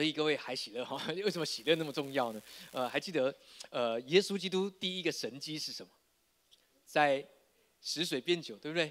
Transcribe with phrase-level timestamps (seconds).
[0.00, 0.96] 所以各位还喜乐哈？
[1.12, 2.42] 为什么喜乐那么重要呢？
[2.72, 3.36] 呃，还记得
[3.68, 5.92] 呃，耶稣基督第一个神迹是什么？
[6.86, 7.22] 在
[7.82, 8.90] 食水变酒，对不对？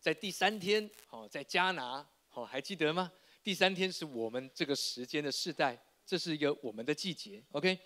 [0.00, 3.12] 在第三天，哦，在迦拿，哦，还记得吗？
[3.44, 7.40] 第三天是我们这个时间的世代，这是一个我们的季节。
[7.52, 7.78] OK，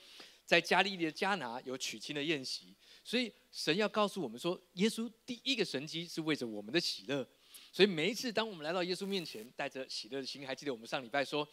[0.46, 7.28] 在加利利的迦拿有娶亲的宴席，所以神要告诉我们说，耶稣第一个神迹是为着我们的喜乐。
[7.70, 11.46] 所以每一次当我们来到耶稣面前，带着喜乐的心，还记得我们上礼拜说，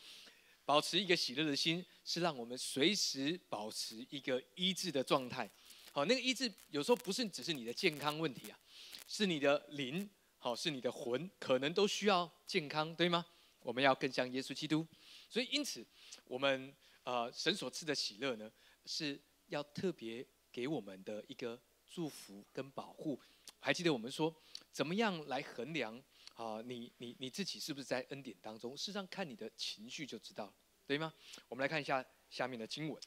[0.71, 5.51] 保持一个喜乐的心，是让我们随时保持一个医治的状态。
[5.91, 8.57] 好，那个医治有时候不是只是你的健康问题啊，
[9.05, 13.25] 是你的灵，好，是你的魂，可能都需要健康，对吗？
[13.59, 14.87] 我们要更像耶稣基督。
[15.29, 15.85] 所以因此，
[16.23, 18.49] 我们呃神所赐的喜乐呢，
[18.85, 23.19] 是要特别给我们的一个祝福跟保护。
[23.59, 24.33] 还记得我们说，
[24.71, 26.01] 怎么样来衡量？
[26.35, 28.75] 啊，你你你自己是不是在恩典当中？
[28.75, 30.51] 事实上，看你的情绪就知道，
[30.91, 31.13] 对吗？
[31.47, 33.01] 我们来看一下下面的经文。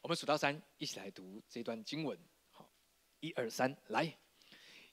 [0.00, 2.16] 我们数到三，一起来读这段经文。
[2.52, 2.70] 好，
[3.18, 4.16] 一二三，来。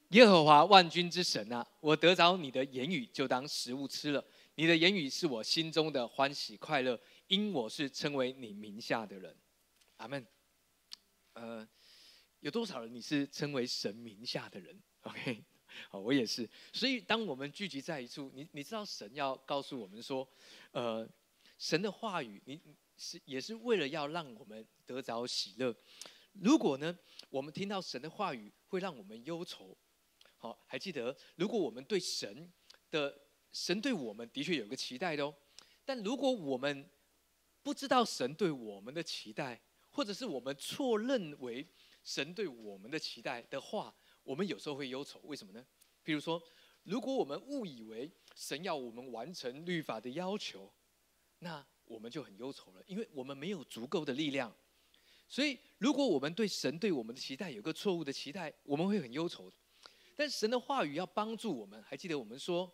[0.09, 4.25] 耶和华万军之神啊，我得着你的言语，就当食物吃了。
[4.55, 9.37] 你的言语是我心中的欢喜快乐，因我是称为你名下的人。
[9.97, 10.25] 阿门。
[11.33, 11.69] 呃，
[12.39, 15.43] 有多少人你是称为神名下的人？OK。
[15.89, 16.49] 好，我也是。
[16.73, 20.27] 所以，当我们聚集在一处，你你知道神要告诉我们说，
[20.71, 21.07] 呃，
[21.61, 22.59] 神的话语，你
[22.97, 25.71] 是也是为了要让我们得着喜乐。
[26.33, 26.97] 如果呢，
[27.29, 29.77] 我们听到神的话语会让我们忧愁，
[30.37, 32.51] 好，还记得，如果我们对神
[32.89, 33.15] 的
[33.51, 35.31] 神对我们的确有个期待的哦，
[35.85, 36.89] 但如果我们
[37.61, 41.67] 不知道神对我们的期待，或者是我们错认为
[42.03, 45.63] 神对我们的期待的话，我们有时候会忧愁，为什么呢？
[46.01, 46.41] 比如说，
[46.81, 50.73] 如果我们误以为神要我们完成律法的要求，
[51.43, 54.55] 那我们就很忧愁了，因为我们没有足够的力量。
[55.27, 59.51] 所以，如果我们对神对我们的期待有个错误的期待，我们会很忧愁。
[60.15, 62.71] 但神的话语要帮助我们，还记得我们说，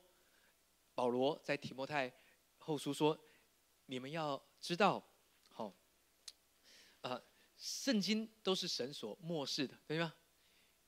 [0.94, 2.12] 保罗在提摩太
[2.58, 3.18] 后书说
[3.86, 5.02] ：“你们要知道，
[5.50, 5.74] 好，
[7.02, 7.24] 呃，
[7.58, 10.14] 圣经都是神所漠视的，对吗？”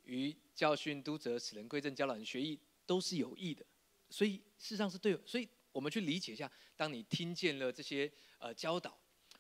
[0.04, 3.64] 于教训、督责、使人归正、教导人学艺，都是有益的。
[4.10, 5.16] 所以事实上是对。
[5.26, 9.00] 所以我们去理解一下：当你听见了这些呃教导，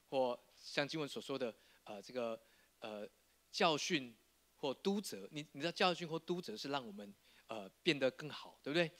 [0.09, 1.53] 或像经文所说的
[1.83, 2.39] 呃这个
[2.79, 3.07] 呃
[3.51, 4.15] 教训
[4.55, 7.13] 或督责，你你知道教训或督责是让我们
[7.47, 8.91] 呃变得更好，对不对？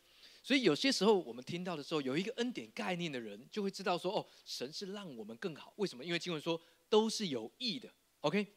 [0.44, 5.74] 所以有些时候我们听到的时候，有一个恩典概念的人就会知道说：哦，神是让我们更好。
[5.78, 6.04] 为什么？
[6.04, 6.60] 因为经文说
[6.90, 7.94] 都是有益的。
[8.22, 8.56] OK，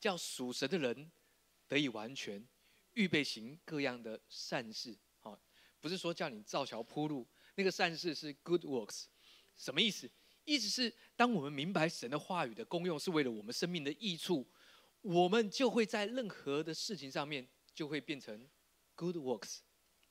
[0.00, 1.10] 叫属神的人。
[1.66, 2.46] 得以完全
[2.92, 5.36] 预备行各样的善事，好，
[5.80, 9.04] 不是说叫你造桥铺路，那个善事是 good works，
[9.56, 10.10] 什么意思？
[10.44, 14.46] 意思是当我们明白神的话语的功用是为了我们生命的益处，
[15.00, 18.48] 我们就会在任何的事情上面就会变成
[18.94, 19.60] good works，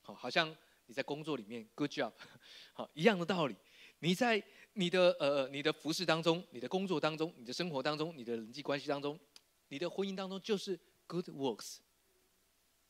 [0.00, 0.56] 好，好像
[0.86, 2.12] 你在工作里面 good job，
[2.74, 3.56] 好，一样的道理，
[4.00, 9.18] 你在你的呃你的服饰当中，你的工作当中，你的生活当中，你的人际关系当中，
[9.68, 10.78] 你的婚姻当中，就是。
[11.06, 11.80] Good works，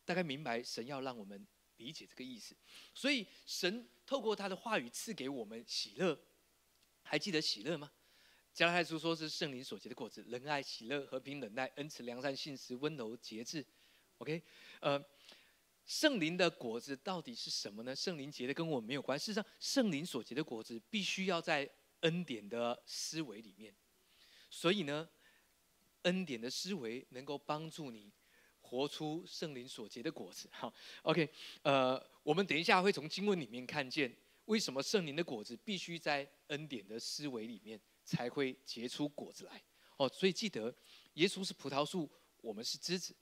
[0.04, 1.44] 大概明白神要让我们
[1.76, 2.54] 理解这个意思，
[2.92, 6.18] 所以神透过他的话语赐给我们喜乐，
[7.02, 7.90] 还记得喜乐吗？
[8.52, 13.64] 加拉太书说是圣灵所结的果子，仁爱、喜乐、和平、忍耐、恩慈、良善、信实、温柔、节制。
[14.18, 14.42] OK，
[14.80, 15.04] 呃，
[15.86, 17.94] 圣灵的果子到底是什么呢？
[17.94, 19.18] 圣灵结的跟我们没有关。
[19.18, 21.68] 事实上，圣灵所结的果子必须要在
[22.00, 23.74] 恩典的思维里面，
[24.50, 25.08] 所以呢。
[26.04, 28.12] 恩典的思维能够帮助你
[28.74, 30.48] 活出圣灵所结的果子。
[30.50, 31.28] 好，OK，
[31.62, 34.12] 呃，我们等一下会从经文里面看见
[34.46, 39.62] 为什么圣灵的果子必须在恩典的思维里面才会结出果子来。
[39.96, 40.74] 哦，所以记得
[41.12, 43.14] 耶稣是葡萄树，我们是枝子，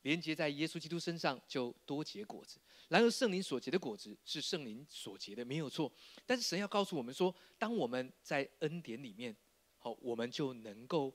[0.00, 2.58] 连接在耶稣基督身上就多结果子。
[2.88, 5.92] 然而圣灵所结的果子是圣灵所结的，没有错。
[6.24, 9.36] 但是神要告诉我们说，当我们在恩典里面，
[9.76, 11.14] 好，我们就能够。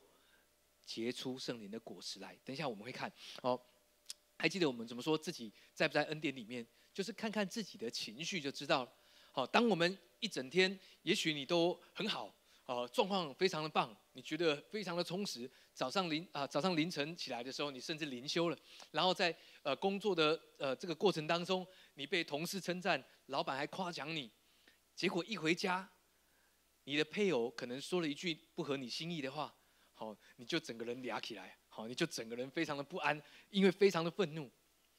[0.86, 2.36] 结出圣灵的果实来。
[2.44, 3.14] 等一下我们会看
[3.44, 3.62] 哦，
[4.40, 6.66] 还记得我们怎么说自己在不在恩典里面？
[6.94, 8.92] 就是看看自己的情绪就知道了。
[9.32, 12.34] 好，当我们一整天，也许你都很好，
[12.66, 15.50] 哦，状况非常的棒，你觉得非常的充实。
[15.74, 18.58] 早上凌啊，早上凌晨起来的时候，你甚至灵修了。
[18.92, 24.32] 然后在呃工作的呃这个过程当中，你被同事称赞，老板还夸奖你。
[24.96, 25.90] 结果一回家，
[26.86, 29.54] 你的配偶可能说了一句不合你心意的话。
[29.94, 34.52] 好，你就整个人嗲起来，好，你就整个人非常的不安，因为非常的愤怒。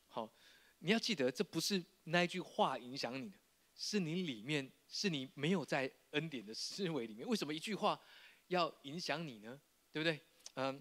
[0.08, 0.32] 好，
[0.78, 3.38] 你要记得，这不是那一句话影响你的，
[3.75, 7.26] 是你里面，是你没有在恩典的思维里面。
[7.28, 8.00] 为什么一句话
[8.46, 9.61] 要影响你呢？
[9.93, 10.20] 对不对？
[10.55, 10.81] 嗯，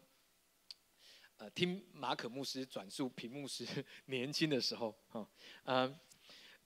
[1.38, 3.65] 呃，听马可牧师转述平牧师
[4.06, 5.30] 年轻的时候，哈，
[5.63, 6.00] 嗯，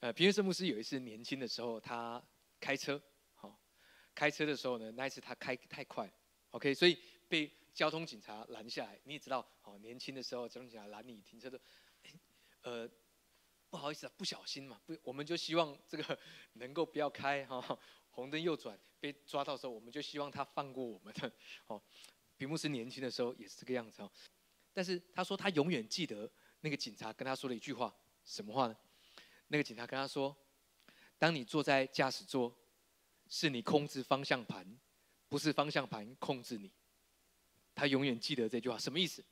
[0.00, 2.22] 呃，平约瑟牧师有一次年轻的时候，他
[2.60, 3.00] 开车，
[3.34, 3.58] 好，
[4.14, 6.10] 开车的时候呢，那一次他开太快
[6.50, 6.98] ，OK，所以
[7.28, 8.98] 被交通警察拦下来。
[9.04, 11.60] 你也知道，哦，年轻的时候交通警察拦你停车的，
[12.62, 12.88] 呃，
[13.68, 16.18] 不好意思啊，不小心嘛，不，我们就希望这个
[16.54, 17.78] 能够不要开哈。
[18.10, 21.30] 红灯右转被抓到的时候，我们就希望他放过我们的。
[21.66, 21.82] 哦，
[22.36, 24.10] 比牧师年轻的时候也是这个样子哦。
[24.72, 26.30] 但是他说他永远记得
[26.60, 27.92] 那个警察跟他说的一句话，
[28.24, 28.76] 什么话呢？
[29.48, 30.36] 那个警察跟他说
[31.18, 32.56] ：“当你坐在驾驶座，
[33.28, 34.78] 是你控制方向盘，
[35.28, 36.72] 不是方向盘控制你。”
[37.74, 39.24] 他永远记得这句话，什么意思？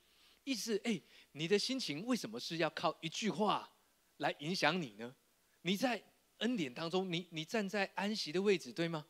[0.43, 1.01] 意思哎，
[1.31, 3.71] 你的心情为什么是要靠一句话
[4.17, 5.15] 来影响你呢？
[5.61, 6.03] 你在。
[6.39, 9.05] 恩典当中，你你站在安息的位置，对吗？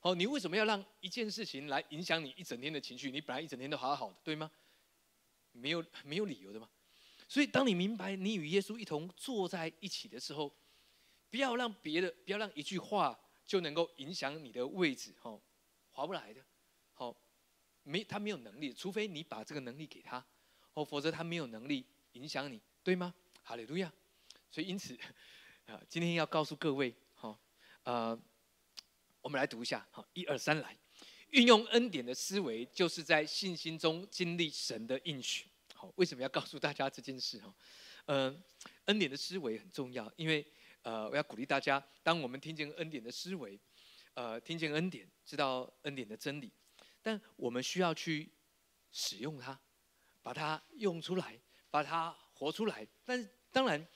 [0.00, 3.10] 好，你为什么要让一件事情来影响你一整天的情绪？
[3.10, 4.50] 你本来一整天都好好的，对吗？
[5.52, 6.68] 没有没有理由的嘛。
[7.26, 10.54] 所以，当你明白你与耶稣一同坐在一起的时候，
[11.30, 15.40] 不要让别的，不要让一句话就能够影响你的位置，哈，
[15.90, 16.44] 划不来的。
[17.84, 20.22] 没他没有能力，除非你把这个能力给他，
[20.72, 23.14] 哦，否则他没有能力影响你，对吗？
[23.44, 23.92] 哈利路亚。
[24.50, 24.98] 所以，因此。
[25.66, 27.40] 啊，今天要告诉各位，好，
[27.84, 28.20] 呃，
[29.22, 30.76] 我们来读一下，好，一二三来，
[31.30, 35.46] 运用恩典的思维，就是在信心中经历神的应许。
[35.72, 37.38] 好，为什么要告诉大家这件事？
[37.38, 37.54] 哈，
[38.08, 38.42] 嗯，
[38.84, 40.46] 恩典的思维很重要，因为，
[40.82, 43.58] 呃，我要鼓励大家，当我们听见恩典的思维，
[44.12, 46.52] 呃，听见恩典，知道恩典的真理，
[47.04, 48.28] 但我们需要去
[48.90, 49.56] 使用它，
[50.22, 51.38] 把它用出来，
[51.70, 52.84] 把它活出来。
[53.04, 53.86] 但是，当然。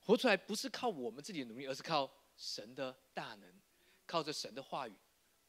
[0.00, 3.60] 活出来不是靠我们自己的努力，而是靠神的大能，
[4.06, 4.94] 靠着神的话语，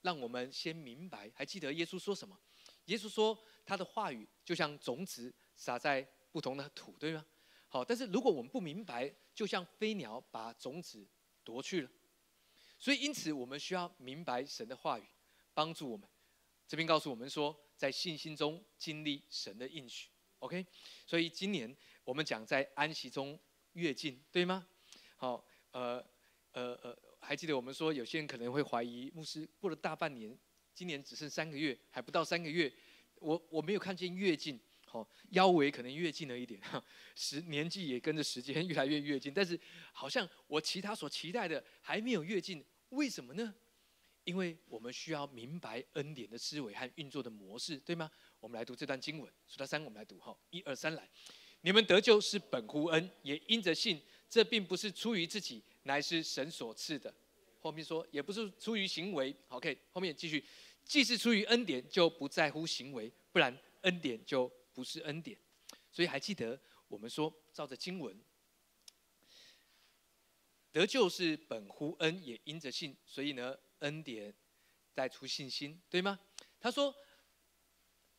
[0.01, 1.31] 让我们先明白。
[1.33, 2.38] 还记得耶稣说什么？
[2.88, 7.25] 耶稣说他的话语就像种子撒在不同的土，对吗？
[7.69, 11.07] 好，但是如果我们不明白，就像飞鸟把种子
[11.45, 11.89] 夺去了。
[12.77, 15.06] 所以因此，我们需要明白神的话语，
[15.54, 16.06] 帮助我们。
[16.69, 20.07] 这边告诉我们说，在信心中经历神的应许。
[20.38, 20.66] OK，
[21.06, 21.75] 所以今年
[22.06, 23.38] 我们讲在安息中。
[23.74, 24.68] 越近对吗？
[25.16, 26.04] 好，呃，
[26.54, 30.38] 呃呃，还记得我们说有些人可能会怀疑牧师过了大半年，
[30.74, 32.69] 今年只剩三个月，还不到三个月，
[33.16, 36.60] 我我没有看见越近，好，腰围可能越近了一点，
[37.16, 39.57] 时年纪也跟着时间越来越越近，但是
[39.94, 43.54] 好像我其他所期待的还没有越近，为什么呢？
[44.24, 48.10] 因为我们需要明白恩典的思维和运作的模式，对吗？
[48.39, 51.10] 我们来读这段经文，数到三，我们来读，好，一二三，来。
[51.62, 54.01] 你们得救是本乎恩，也因着信。
[54.30, 57.13] 这并不是出于自己，乃是神所赐的。
[57.60, 59.36] 后面说，也不是出于行为。
[59.48, 60.45] OK，后面继续，
[60.86, 65.38] 既是出于恩典，就不在乎行为，不然恩典就不是恩典。
[65.92, 66.57] 所以还记得
[66.88, 68.18] 我们说，照着经文，
[70.71, 72.95] 得救是本乎恩，也因着信。
[73.06, 74.34] 所以呢，恩典
[74.94, 76.20] 带出信心，对吗？
[76.60, 76.96] 他说。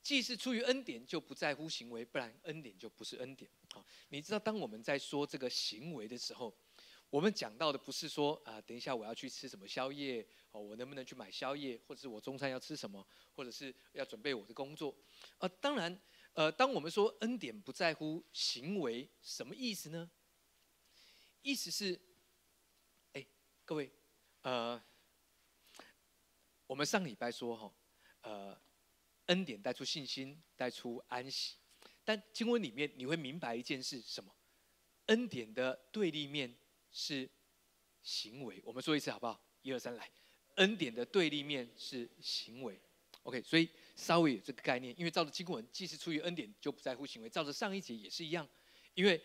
[0.03, 3.49] 既是出于恩典，就不在乎行为，不然恩典就不是恩典。
[3.71, 6.57] 好，你知道，当我们在说这个行为的时候，
[7.11, 14.97] 我们讲到的不是说啊，等一下我要去吃什么宵夜，哦，我能不能去买宵夜，或者是我中餐要吃什么，或者是要准备我的工作。
[15.37, 16.01] 呃，当然，
[16.33, 20.11] 呃，当我们说恩典不在乎行为，什么意思呢？
[21.43, 22.01] 意思是，
[23.13, 23.27] 哎，
[23.67, 23.93] 各位，
[24.41, 24.83] 呃，
[26.71, 27.75] 我们上礼拜说哈，
[28.23, 28.57] 呃。
[29.27, 31.57] 恩典带出信心，带出安息。
[32.05, 34.33] 但经文里面你会明白一件事，什么？
[35.07, 36.53] 恩典的对立面
[36.91, 37.31] 是
[38.03, 38.61] 行为。
[38.65, 39.41] 我们说一次好不好？
[39.63, 40.11] 一二三，来。
[40.57, 42.81] 恩典的对立面是行为。
[43.23, 44.93] OK，所以稍微有这个概念。
[44.99, 47.31] 因为照着经文，既是出于恩典，就不在乎行为。
[47.31, 48.49] 照着上一节也是一样。
[48.95, 49.21] 因为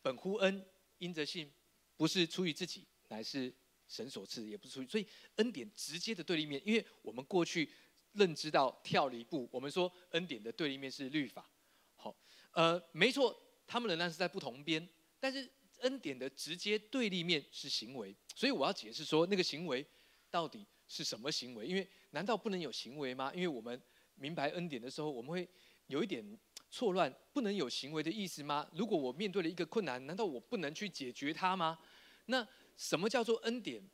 [0.00, 0.66] 本乎恩，
[0.98, 1.52] 因着信，
[1.98, 3.52] 不是出于自己，乃是
[3.88, 4.86] 神所赐，也不是出于。
[4.86, 7.68] 所以恩典直接的对立面，因为我们过去。
[8.14, 11.48] 认知到跳了一步，我们说恩典的对立面是律法，
[11.94, 12.16] 好，
[12.52, 14.88] 呃，没错，他们仍然是在不同边，
[15.20, 15.48] 但是
[15.80, 19.86] 恩典的直接对立面是行为，所以我要解释说那个行为
[20.30, 21.66] 到底是什么行为？
[21.66, 23.30] 因为难道不能有行为吗？
[23.34, 23.80] 因为我们
[24.14, 25.46] 明白恩典的时候，我们会
[25.86, 26.36] 有一点
[26.70, 28.68] 错乱，不能有行为的意思吗？
[28.72, 31.78] 如果我面对了一个困难，难道我不能去解决它吗？
[32.24, 32.46] 那
[32.78, 33.86] 什么叫做恩典？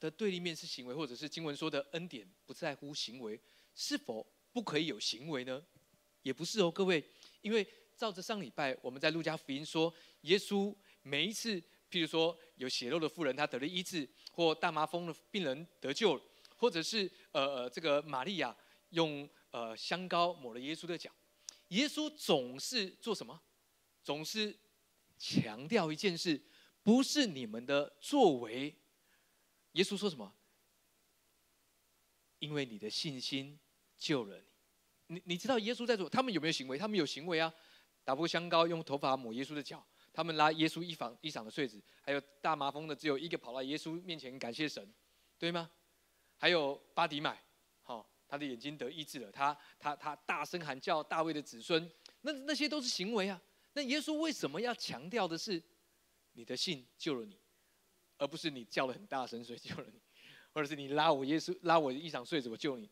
[0.00, 3.40] 的对立面是行为，或者是经文说的恩典不在乎行为，
[3.72, 5.62] 是否不可以有行为呢？
[6.22, 7.04] 也不是哦，各位，
[7.40, 7.64] 因为
[7.96, 16.20] 照着上礼拜我们在路加福音说，耶稣每一次，譬如说有血肉的妇人她得了医治，或大麻风的病人得救，
[16.56, 18.56] 或者是呃呃这个玛利亚
[18.90, 21.12] 用呃香膏抹了耶稣的脚。
[21.68, 23.40] 耶稣总是做什么？
[24.02, 24.52] 总是
[25.16, 26.42] 强调一件事，
[26.82, 28.74] 不是你们的作为。
[29.72, 30.34] 耶稣说什么？
[32.40, 33.58] 因为你的信心
[33.96, 34.36] 救了
[35.06, 35.14] 你。
[35.14, 36.08] 你你知道耶稣在做？
[36.08, 36.76] 他们有没有行为？
[36.76, 37.52] 他们有行为啊！
[38.04, 39.86] 打破香膏，用头发抹耶稣的脚。
[40.12, 44.92] 他们拉耶稣一房一嗓的穗子，还有大麻风的，只有一个跑到耶稣面前感谢神，
[45.38, 45.70] 对吗？
[46.36, 47.42] 还有巴迪买，
[47.82, 53.40] 好，他的眼睛得医治了，他他他大声喊叫大卫的子孙，那那些都是行为啊。
[53.72, 55.62] 那耶稣为什么要强调的是
[56.32, 57.38] 你的信救了你，
[58.18, 60.00] 而不是你叫的很大声所以救了你，
[60.52, 62.90] 或者是你拉我耶稣拉我衣裳穗子我救你？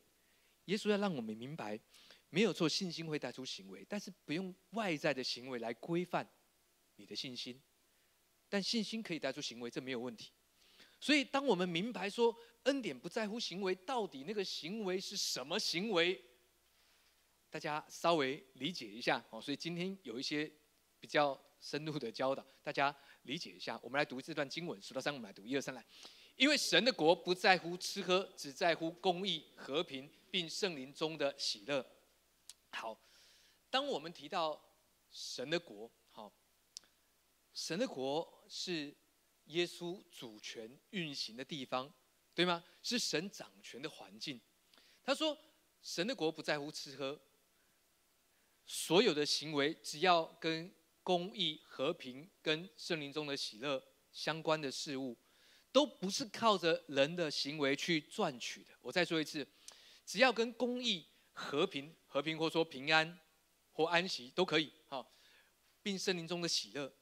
[0.66, 1.78] 耶稣要让我们明白，
[2.28, 6.28] 没有错，信心会带出行为，但是不用外在的行为来规范。
[6.97, 7.59] 你的信心，
[8.49, 10.30] 但信心可以带出行为，这没有问题。
[11.00, 16.23] 所以，当我们明白说恩典不在乎行为，到底那个行为是什么行为？
[17.49, 19.40] 大家稍微理解一下哦。
[19.40, 20.52] 所以今天有一些
[21.00, 23.79] 比较深入的教导，大家理解一下。
[23.83, 25.85] 我们来读这段经文，数到三，我们来读一二三来。
[26.37, 31.85] 因为神的国不在乎吃喝，只在乎公义、和平，并圣灵中的喜乐。
[32.71, 32.99] 好，
[33.69, 34.61] 当我们提到
[35.11, 35.91] 神的国。
[36.09, 36.33] 好
[37.53, 38.95] 神的国是
[39.47, 41.93] 耶稣主权运行的地方，
[42.35, 42.65] 对吗？
[42.83, 44.41] 是神掌权的环境。
[45.05, 45.37] 他说，
[45.83, 47.21] 神的国不在乎吃喝，
[48.65, 50.73] 所有的行为只要跟
[51.11, 55.19] 公义、和平、跟圣灵中的喜乐相关的事物，
[55.73, 58.71] 都不是靠着人的行为去赚取的。
[58.81, 59.45] 我再说一次，
[60.07, 63.19] 只要跟公义、和平、和平或说平安
[63.73, 65.12] 或安息都可以，好，
[65.83, 66.93] 并圣灵中的喜乐。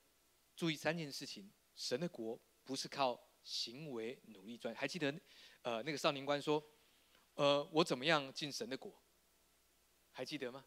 [0.56, 4.74] 注意三件事情：神的国不是靠行为努力赚。
[4.74, 5.14] 还记得，
[5.60, 6.64] 呃，那个少年官说
[7.36, 8.90] ：“呃，我怎么样进神的国？”
[10.12, 10.64] 还记得吗？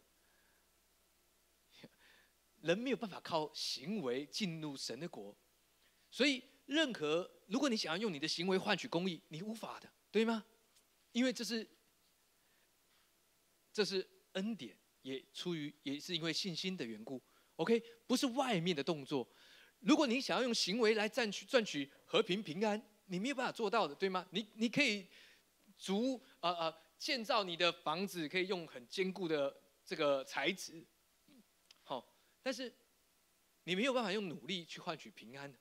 [2.62, 5.36] 人没有办法靠行为进入神的国，
[6.10, 10.44] 所以任何如果你想要用你的行为换取公义，你无法的，对吗？
[11.12, 11.68] 因为这是
[13.72, 17.22] 这是恩典，也出于也是因为信心的缘故。
[17.56, 19.28] OK，不是外面的动作。
[19.80, 24.26] 如果你想要用行为来赚取赚取和平平安，你没有办法做到的，对吗？
[24.30, 25.06] 你你可以
[25.76, 29.54] 足呃呃建造你的房子，可以用很坚固的
[29.84, 30.86] 这个材质，
[32.42, 32.72] 但是
[33.64, 35.58] 你没有办法用努力去换取平安的，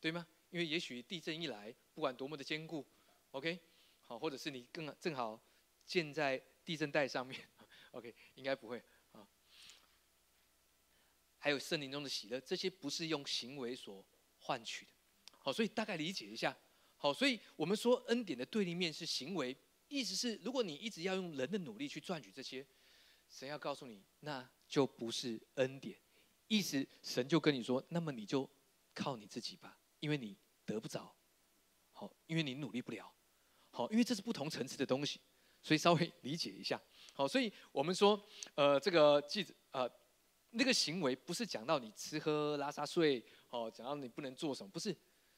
[0.00, 0.26] 对吗？
[0.50, 2.86] 因为也许地震一来，不管多么的坚固
[3.30, 3.58] ，OK，
[4.00, 5.42] 好，或者是你更正好
[5.86, 7.40] 建在地震带上面，
[7.92, 9.26] OK，应该不会啊。
[11.38, 14.04] 还有森林中的喜乐，这些不是用行为所
[14.38, 14.92] 换取的。
[15.38, 16.56] 好，所以大概理解一下。
[16.96, 19.56] 好，所以我们说恩典的对立面是行为，
[19.88, 22.64] 意思是如果你一直要用人的努力去赚取这些，
[23.28, 25.98] 神要告诉你，那就不是恩典。
[26.54, 28.46] 意思神就跟你说，那么你就
[28.92, 31.10] 靠你自己吧，因为你得不着。
[31.92, 33.10] 好，因为你努力不了。
[33.70, 35.18] 好，因为这是不同层次的东西，
[35.62, 36.78] 所以稍微理解一下。
[37.14, 38.22] 好，所以我们说，
[38.54, 39.90] 呃，这个记者，呃。
[40.54, 44.94] 那个行为不是讲到你吃喝拉撒睡哦，讲到你不能做什么，不是，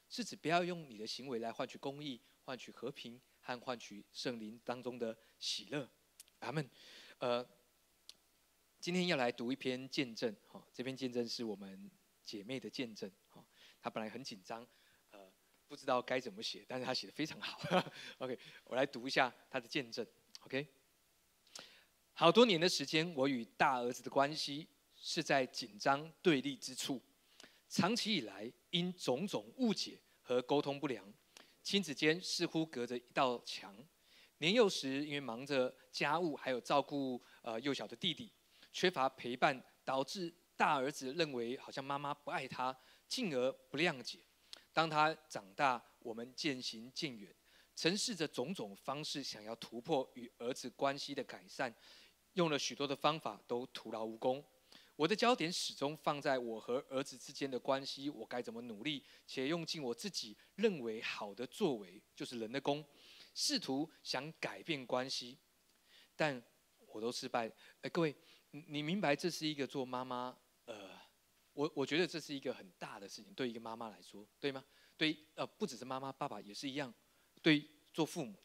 [0.09, 5.89] 是指不要用你的行为来换取公义、换取和平和换取圣灵当中的喜乐。
[6.39, 6.69] 阿门。
[7.19, 7.47] 呃，
[8.85, 11.89] 今天要来读一篇见证，哈，这篇见证是我们
[12.23, 13.43] 姐妹的见证，哈，
[13.81, 14.61] 她本来很紧张，
[15.09, 15.27] 呃，
[15.67, 17.59] 不知道该怎么写，但是她写的非常好。
[18.19, 20.05] OK，我来读一下她的见证。
[20.41, 20.67] OK，
[22.13, 24.67] 好多年的时间，我与大儿子的关系。
[24.95, 27.01] 是在紧张对立之处，
[27.67, 31.11] 长期以来因种种误解和沟通不良，
[31.63, 33.75] 亲子间似乎隔着一道墙。
[34.37, 38.31] 年幼时因为忙着家务，还有照顾呃幼小的弟弟，
[38.75, 42.77] 缺乏陪伴，导致大儿子认为好像妈妈不爱他，
[43.07, 44.19] 进而不谅解。
[44.73, 47.33] 当他长大，我们渐行渐远，
[47.73, 51.73] 曾试着种种方式想要突破与儿子关系的改善，
[52.33, 54.45] 用了许多的方法都徒劳无功。
[54.97, 62.85] 我的焦点始终放在我和儿子之间的关系，我该怎么努力，且用尽我自己认为好的作为，就是人的功，
[63.33, 65.39] 试图想改变关系，
[66.13, 66.43] 但
[66.87, 67.49] 我都失败。
[67.81, 68.15] 哎，各位，
[68.67, 70.89] 你明白这是一个做妈妈，呃，
[71.53, 74.63] 我我觉得这是一个很大的事情，对一个妈妈来说，对吗？
[74.97, 76.93] 对，呃，不只是妈妈，爸爸也是一样，
[77.41, 78.35] 对做父母。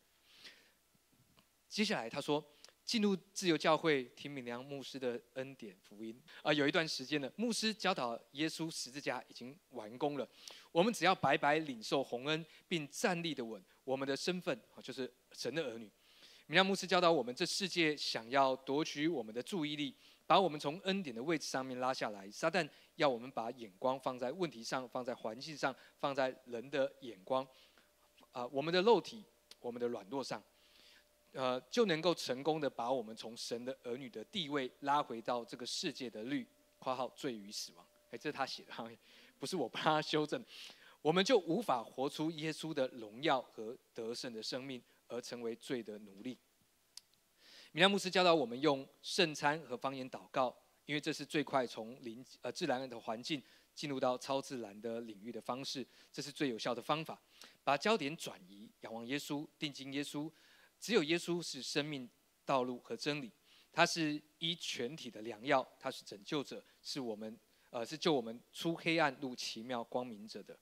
[1.69, 2.45] 接下来他说。
[2.83, 7.33] 进入自由教会听敏良牧师的恩典福音啊，有一段时间了。
[7.37, 10.29] 牧师教导耶稣十字架已经完工了，
[10.73, 15.89] 我们只要白白领受洪恩，并站立的稳，我们的身份就是神的儿女。
[16.51, 19.95] 米亮牧师教导我们，这世界想要夺取我们的注意力，
[20.27, 22.29] 把我们从恩典的位置上面拉下来。
[22.29, 27.47] 撒旦要我们把眼光放在问题上，放在环境上，放在人的眼光，
[28.33, 29.25] 啊，我们的肉体，
[29.61, 30.43] 我们的软弱上，
[31.35, 36.45] 呃，就能够成功的把我们从神的儿女的地位拉回到这个世界的律
[36.81, 37.87] （括号罪与死亡）。
[38.11, 38.75] 哎，这是他写的，
[39.39, 40.45] 不是我帮他修正。
[41.01, 46.39] 我们就无法活出耶稣的荣耀和得胜的生命，而成为罪的奴隶。
[47.73, 53.43] 米拉牧师教导我们用圣餐和方言祷告，因为这是最快从灵呃自然的环境
[53.75, 57.21] 进入到超自然的领域的方式，这是最有效的方法。
[57.63, 60.31] 把焦点转移，仰望耶稣，定睛耶稣。
[60.81, 62.09] 只有耶稣是生命
[62.45, 63.31] 道路和真理，
[63.71, 67.39] 他是医全体的良药，他是拯救者，是我们
[67.69, 70.59] 呃是救我们出黑暗入奇妙光明者的。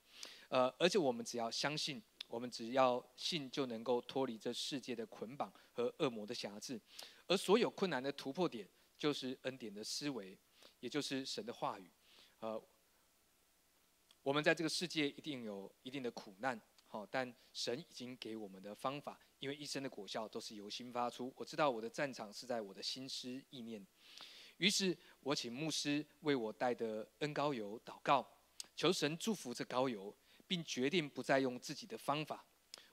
[0.49, 6.80] 呃，而且我们只要相信，我们只要信，就能够脱离这世界的捆绑和恶魔的辖制。
[7.26, 8.68] 而所有困难的突破点，
[8.99, 10.38] 就是恩典的思维，
[10.80, 11.90] 也就是神的话语。
[12.40, 12.62] 呃，
[14.23, 21.32] 我们在这个世界一定有一定的苦难，好，但神已经给我们的方法，因为一生的果效都是由心发出。
[21.35, 23.85] 我知道我的战场是在我的心思意念。
[24.58, 28.28] 于是我请牧师为我带的恩膏油祷告，
[28.76, 30.14] 求神祝福这膏油。
[30.49, 32.45] 并决定不再用自己的方法。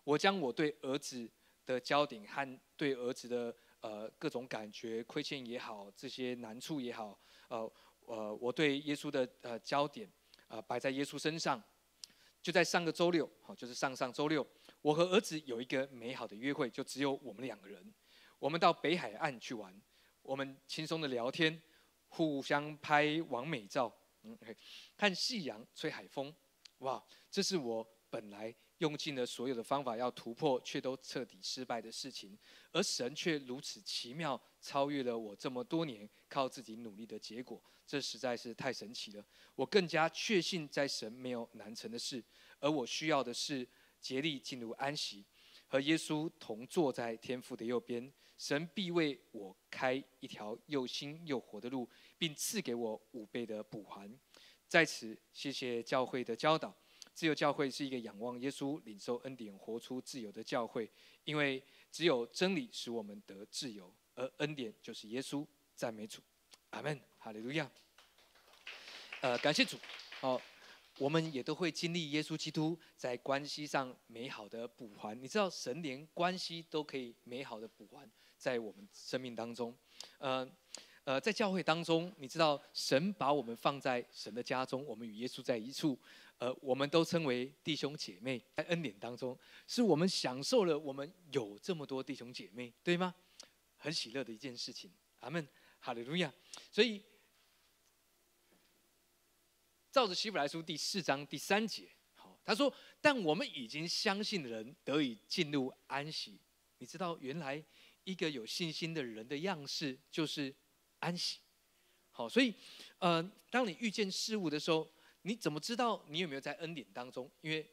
[0.03, 1.27] 我将我对儿子
[1.65, 10.07] 的焦点和对儿子的呃各种感觉、亏欠也好，这些难处也好，呃呃，我对耶稣的呃焦点
[10.47, 11.63] 啊摆在耶稣身上。
[12.43, 14.45] 就在上个周六，好，就是上上周六，
[14.83, 17.91] 我和儿子有一个美好的约会，就只有我们两个人。
[18.37, 19.81] 我们到北海岸去玩，
[20.21, 21.59] 我们轻松的聊天，
[22.07, 24.37] 互相拍完美照，嗯，
[24.95, 26.31] 看夕阳，吹海风。
[26.85, 32.37] 哇，这是我本来用尽了所有的方法要突破，却都彻底失败的事情，
[32.71, 39.25] 而神却如此奇妙，超越了我这么多年靠自己努力的结果，这实在是太神奇了。
[39.55, 42.23] 我更加确信，在神没有难成的事，
[42.59, 43.67] 而我需要的是
[43.99, 45.25] 竭力进入安息，
[45.65, 54.07] 和耶稣同坐在天父的右边，神必为我开一条又新又活的路，并赐给我五倍的补还。
[54.75, 56.75] 在此，谢谢教会的教导。
[57.13, 60.91] 自由教会是一个仰望耶稣、领受恩典、活出自由的教会。
[61.23, 65.47] 因为只有真理使我们得自由，而恩典就是耶稣。
[65.75, 66.21] 赞美主，
[66.71, 67.71] 阿门，哈利路亚。
[69.21, 69.77] 呃，感谢主。
[70.19, 70.41] 好，
[70.97, 75.17] 我们也都会经历耶稣基督在关系上美好的补还。
[75.17, 78.05] 你知道，神连关系都可以美好的补还，
[78.37, 79.73] 在我们生命当中。
[80.17, 80.45] 呃。
[81.05, 85.95] 呃，在教会当中，你知道神把我们放在神的家中，我们与耶稣在一处，
[86.39, 88.43] 呃，我们都称为弟兄姐妹。
[88.55, 89.37] 在恩典当中，
[89.67, 93.13] 是我们享受了我们有这么多弟兄姐妹，对吗？
[93.77, 94.91] 很喜乐的一件事情。
[95.19, 95.47] 阿门，
[95.79, 96.33] 哈利路亚。
[96.71, 97.03] 所以，
[99.91, 106.39] 照着希伯来书第四章第三节，好，他说：“但我们已经相信的人得以进入安息。”
[106.79, 107.63] 你知道，原来
[108.05, 110.51] 一个有信心的人的样式就是。
[110.99, 111.39] 安息，
[112.11, 112.53] 好，所以，
[112.99, 114.89] 呃，当你遇见事物的时候，
[115.23, 117.29] 你怎么知道你有没有在恩典当中？
[117.41, 117.69] 因为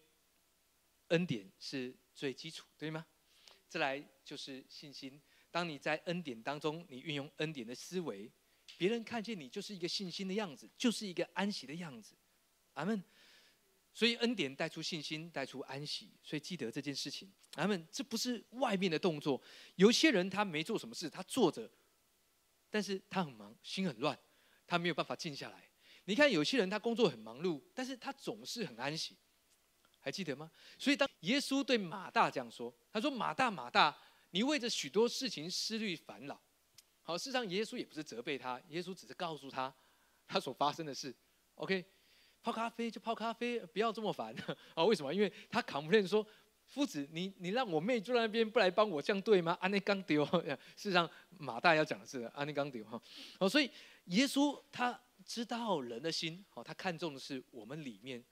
[1.08, 3.06] 恩典是最基础，对吗？
[3.68, 5.20] 再来就是信心。
[5.50, 8.30] 当你在恩典当中，你运用恩典的思维，
[8.76, 12.14] 别人看见你就是一个信心的样子，就是一个安息的样子。
[12.74, 13.02] 阿门。
[13.94, 16.10] 所以恩典带出信心，带出安息。
[16.22, 17.30] 所以记得这件事情。
[17.56, 17.86] 阿门。
[17.92, 19.40] 这不是外面的动作。
[19.76, 21.70] 有些人他没做什么事，他坐着。
[22.72, 24.18] 但是他很忙，心很乱，
[24.66, 25.68] 他没有办法静下来。
[26.06, 29.14] 你看有些人他工作很忙碌，但是他总是很安息，
[30.00, 30.50] 还记得吗？
[30.78, 33.94] 所以当耶稣对马大这样说，他说：“马大，马大，
[34.30, 36.40] 你为着许多事情思虑烦恼。”
[37.04, 39.72] 好，事实上耶稣也不是责备他，耶稣只是告诉他
[40.26, 41.14] 他所发生的事。
[41.56, 41.84] OK，
[42.42, 44.34] 泡咖啡就泡咖啡，不要这么烦
[44.74, 44.82] 啊！
[44.84, 45.12] 为什么？
[45.12, 46.26] 因为他扛不认说。
[46.72, 49.52] 夫子，你你让我妹坐在那边不来帮我，这样对吗？
[49.60, 50.24] 安内刚丢，
[50.74, 53.00] 事实上马大要讲的是安内刚丢哈。
[53.38, 53.70] 哦，所以
[54.06, 58.24] 耶稣他知道人的心，好，他看重的是我们里面。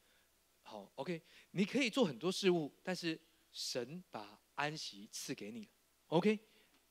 [0.63, 3.21] 好，OK，你可以做很多事物，但是
[3.53, 5.69] 神把安息赐给你
[6.07, 6.39] ，OK，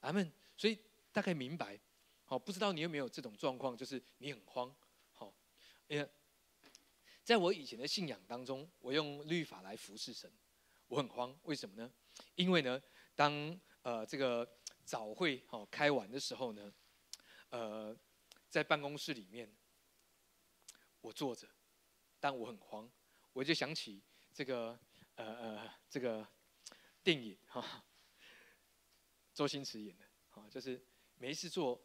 [0.01, 0.31] 阿门。
[0.55, 0.77] 所以
[1.11, 1.79] 大概明白，
[2.25, 4.71] 好，不知道你有没有这种状况，就是你很慌，
[5.13, 5.33] 好，
[5.87, 6.07] 因为
[7.23, 10.31] 在我以前的信仰当中，我用律法来服侍神。
[10.89, 11.91] 我很慌，为什么呢？
[12.35, 12.81] 因为呢，
[13.15, 16.73] 当呃这个早会哦开完的时候呢，
[17.49, 17.95] 呃，
[18.49, 19.55] 在办公室里面，
[21.01, 21.47] 我坐着，
[22.19, 22.91] 但我很慌，
[23.33, 24.77] 我就想起这个
[25.13, 26.27] 呃呃这个
[27.03, 27.85] 电影哈，
[29.33, 30.83] 周星驰演的，好，就是
[31.17, 31.79] 没事做，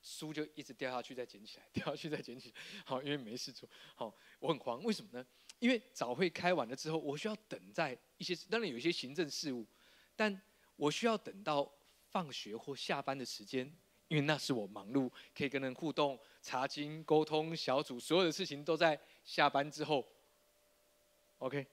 [0.00, 5.26] 书就一直掉下去再捡起来， 掉下去再捡起来，好，因为没事做，好，我很慌，为什么呢？
[5.58, 9.66] 因为早会开完了之后，我需要等在一些，当然有一些行政事务，
[10.14, 10.40] 但
[10.76, 11.70] 我需要等到
[12.10, 13.66] 放学或下班的时间，
[14.06, 20.06] 因为那是我忙碌，可以跟人互动、查经、沟通、小组，所有的事情都在下班之后。
[21.38, 21.66] OK，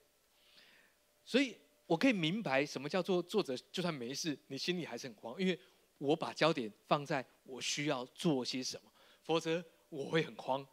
[1.24, 5.60] 所以我可以明白什么叫做作者就算没事，你心里还是很慌，因为
[5.98, 8.92] 我把焦点放在我需要做些什么，
[9.24, 10.68] 否则我会很慌。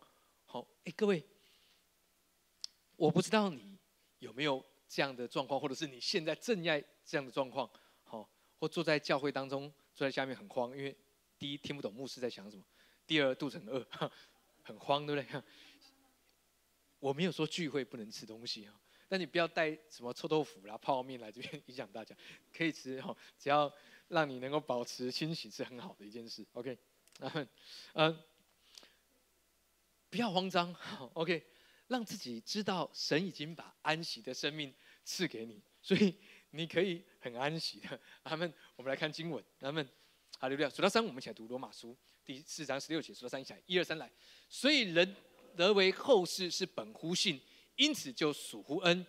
[0.45, 1.25] 好，哎，各位，
[3.03, 3.77] 我不知道你
[4.21, 7.69] 有没有这样的状况，或者是你现在正在这样的状况，
[8.05, 9.63] 好，或坐在教会当中，
[9.93, 10.97] 坐在下面很慌，因为
[11.37, 12.63] 第一听不懂牧师在想什么，
[13.05, 13.85] 第二肚子很饿，
[14.63, 15.43] 很慌，对不对？
[17.01, 18.81] 我没有说聚会不能吃东西啊。
[19.09, 22.15] 但你不要带什么臭豆腐啦、泡面来这边影响大家，
[22.57, 23.71] 可以吃哈，只要
[24.07, 26.47] 让你能够保持清醒是很好的一件事。
[26.55, 26.79] OK，
[27.95, 28.23] 嗯，
[30.09, 30.73] 不要慌张
[31.15, 31.45] ，OK，
[31.89, 34.73] 让自己知道神已经把安息的生命
[35.05, 36.15] 赐给你， 所以
[36.51, 38.01] 你可以很安息的。
[38.25, 38.53] 阿门。
[38.77, 39.89] 我们来看经文，阿门。
[40.39, 44.11] 好，六六数到三，我们一起来读罗马书第四章十六节，数到三一起来，一二三来。
[44.49, 45.17] 所以人
[45.57, 47.41] 得为后世是本乎信。
[47.77, 49.05] 因此就属乎恩，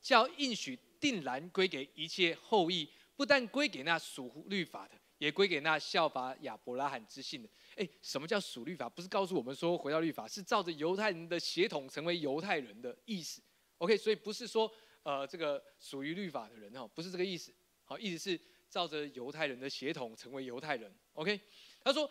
[0.00, 7.48] 叫应许定然归给一切后裔，不但归给那属乎律法的，也归给那效法亚伯拉罕之信的。
[7.76, 8.88] 哎，什么叫属律法？
[8.88, 13.42] 不是告诉我们说回到律法，是照着犹太人的血统成为犹太人的意思。
[13.78, 17.54] OK，所以不是说呃这个属于律法的人哦，不是这个意思。
[17.84, 20.92] 好，意思是照着犹太人的血统成为犹太人。
[21.14, 21.40] OK，
[21.82, 22.10] 他说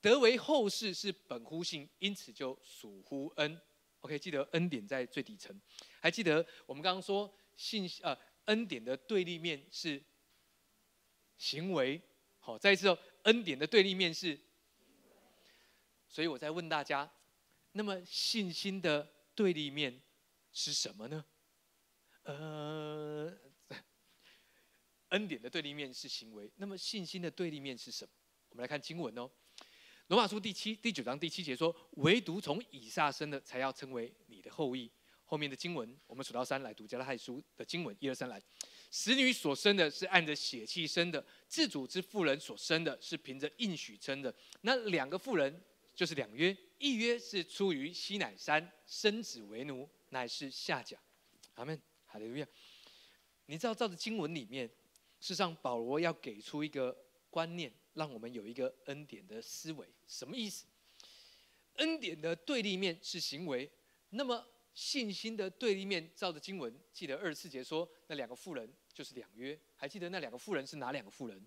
[0.00, 3.60] 得为后世是本乎信，因此就属乎恩。
[4.00, 5.54] OK，记得恩典在最底层，
[6.00, 10.02] 还记得我们刚刚说信呃恩典的对立面是
[11.36, 12.00] 行为，
[12.40, 14.38] 好，再一次哦，恩典的对立面是，
[16.08, 17.08] 所以我在问大家，
[17.72, 20.00] 那么信心的对立面
[20.52, 21.24] 是什么呢？
[22.22, 23.32] 呃，
[25.10, 28.10] 恩典的对立面是行为，那么信心的对立面是什么？
[28.48, 29.30] 我们来看经文哦。
[30.08, 34.90] 罗马书第七第九章第七节说：“唯独从以撒生的，才要称为你的后裔。”
[35.24, 38.42] 后面的经文，我们数到三来读加拉太书的经文，一二三来。
[38.90, 44.34] 使女所生的是按着血气生的，自主之妇人所生的是凭着应许生的。
[44.62, 45.62] 那两个妇人
[45.94, 50.98] 就是两约，一约是出于西乃山，生子为奴，乃是下甲。
[51.54, 52.46] 阿门，哈利路亚。
[53.46, 54.66] 你知道，照着经文里面，
[55.20, 56.96] 事实上保罗要给出一个
[57.30, 57.72] 观念。
[57.94, 60.64] 让我们有一个恩典的思维，什么意思？
[61.74, 63.68] 恩典的对立面是行为，
[64.10, 71.44] 那么信心的对立面，照着经文，记得二十四节说，那两个妇人就是两约，还记得那两个妇人是哪两个妇人？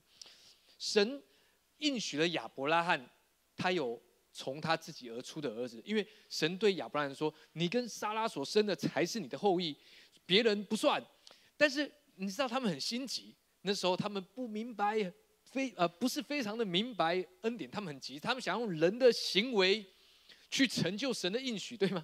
[0.77, 1.21] 神
[1.77, 3.09] 应许了亚伯拉罕，
[3.55, 9.75] 他有从他自己而出的儿子，因为神对亚伯拉罕说：“你跟撒拉所生的才是你的后裔，
[10.25, 11.03] 别人不算。”
[11.57, 15.13] 但是你知道他们很心急，那时候他们不明白。
[15.45, 19.86] 非呃不是非常的明白恩典，他们很急，他们想用人的行为
[20.49, 22.03] 去成就神的应许，对吗？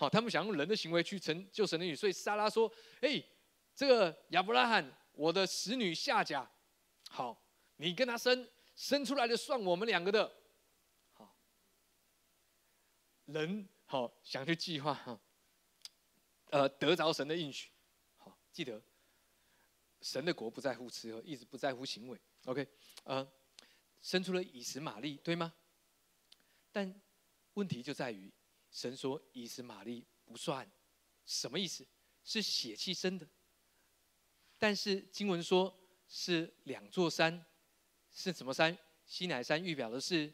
[0.00, 3.22] 好，他们想用人的行为去成就神的应许，所以撒拉说：“哎，
[3.74, 6.50] 这个亚伯拉罕，我的使女夏甲，
[7.10, 7.38] 好，
[7.76, 10.32] 你跟他生，生出来的算我们两个的。”
[11.12, 11.36] 好，
[13.26, 15.20] 人好想去计划哈，
[16.48, 17.68] 呃，得着神的应许，
[18.16, 18.80] 好，记得
[20.00, 22.18] 神的国不在乎吃喝，一直不在乎行为。
[22.46, 22.66] OK，
[23.04, 23.30] 呃，
[24.00, 25.52] 生出了以实玛利，对吗？
[26.72, 26.98] 但
[27.52, 28.32] 问题就在于，
[28.70, 30.70] 神说以实玛利不算，
[31.26, 31.86] 什么意思？
[32.22, 33.28] 是血气生的。
[34.58, 35.74] 但是经文说
[36.08, 37.44] 是两座山，
[38.12, 38.76] 是什么山？
[39.06, 40.32] 西乃山预表的是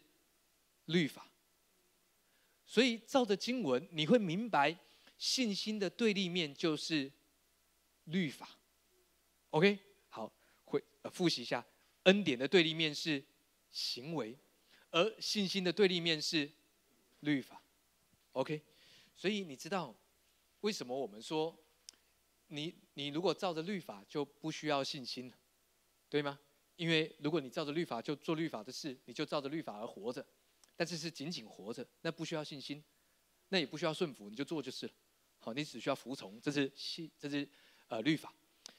[0.87, 1.31] 律法。
[2.66, 4.77] 所以照着经文，你会明白
[5.16, 7.11] 信心的对立面就是
[8.05, 8.59] 律法。
[9.51, 10.31] OK，好，
[10.64, 11.64] 会呃复习一下。
[12.03, 13.25] 恩典的对立面是
[13.70, 14.37] 行为，
[14.90, 16.51] 而信心的对立面是
[17.20, 17.62] 律法。
[18.37, 18.62] OK，
[19.14, 19.94] 所以你知道
[20.61, 21.59] 为什么我们说
[22.49, 25.38] 你你如果照着律法就不需要信心了，
[26.11, 26.38] 对吗？
[26.77, 30.25] 因为如果你照着律法就做律法的事，你就照着律法而活着，
[30.77, 32.85] 但是是仅仅活着，那不需要信心，
[33.49, 34.92] 那也不需要顺服，你就做就是了。
[35.38, 37.49] 好，你只需要服从，这是信，这是
[37.88, 38.35] 呃律法。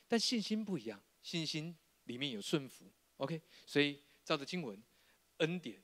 [0.08, 2.86] 但信心不一样，信心里面有顺服。
[3.16, 4.80] OK，所以照着经文，
[5.38, 5.82] 恩典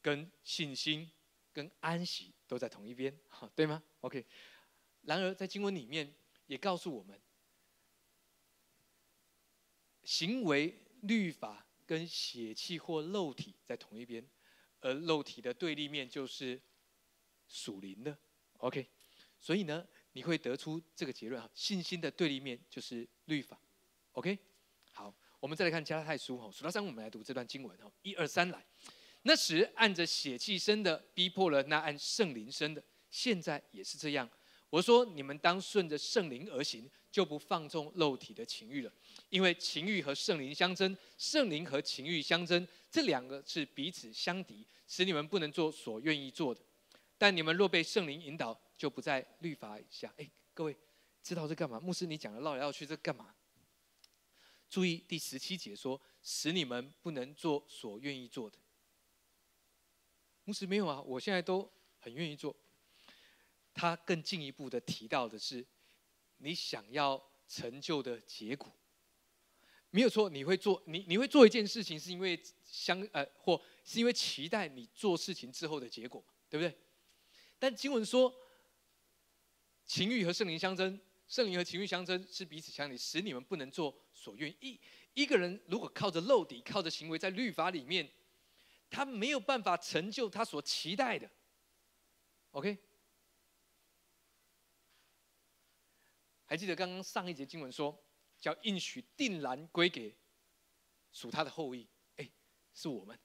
[0.00, 1.08] 跟信心
[1.52, 4.24] 跟安息都在同一边，哈，对吗？OK，
[5.02, 6.14] 然而在经文里面
[6.46, 7.20] 也告诉我们，
[10.04, 14.26] 行为律法跟血气或肉体在同一边，
[14.80, 16.60] 而肉体的对立面就是
[17.46, 18.16] 属灵的。
[18.58, 18.88] OK，
[19.38, 23.60] 所以呢，你会得出这个结论哈，信心的对立面就是律法。
[24.12, 24.38] OK，
[24.92, 28.64] 好，我们再来看加拉太书哈，数到三，我们来读这段经文哈，一二三来。
[29.22, 34.28] 那时按着血气生的逼迫了那按圣灵生的，现在也是这样。
[34.68, 38.92] 我说你们当顺着圣灵而行，就不放纵肉体的情欲了。
[39.28, 46.60] 因为情欲和圣灵相争，圣灵和情欲相争，这两个是彼此相敌，使你们不能做所愿意做的。
[47.18, 50.12] 但你们若被圣灵引导，就不在律法以下。
[50.16, 50.74] 哎，各位
[51.22, 51.78] 知道这干嘛？
[51.78, 53.34] 牧师，你讲的绕来绕去，这干嘛？
[54.68, 58.58] 注意第十七节说，使你们不能做所愿意做的。
[60.44, 62.54] 牧师没有啊，我现在都很愿意做。
[63.74, 65.64] 他更进一步的提到的是，
[66.38, 68.70] 你想要成就的结果，
[69.90, 70.28] 没有错。
[70.28, 76.76] 你会做，你你会做一件事情，是因为相呃，或是因为期待你做事情之后的结果，对不对？
[77.58, 78.34] 但经文说，
[79.86, 84.78] 情欲和圣灵相争，圣灵和情欲相争是彼此相敌，使你们不能做所愿意。
[85.14, 88.10] 一个人如果靠着肉体，靠着行为，在律法里面，
[88.92, 91.28] 他没有办法成就他所期待的。
[92.52, 92.78] OK。
[96.44, 97.98] 还记得刚刚上一节经文说，
[98.38, 100.14] 叫应许定然归给
[101.10, 102.30] 属他的后裔，哎，
[102.74, 103.18] 是我们，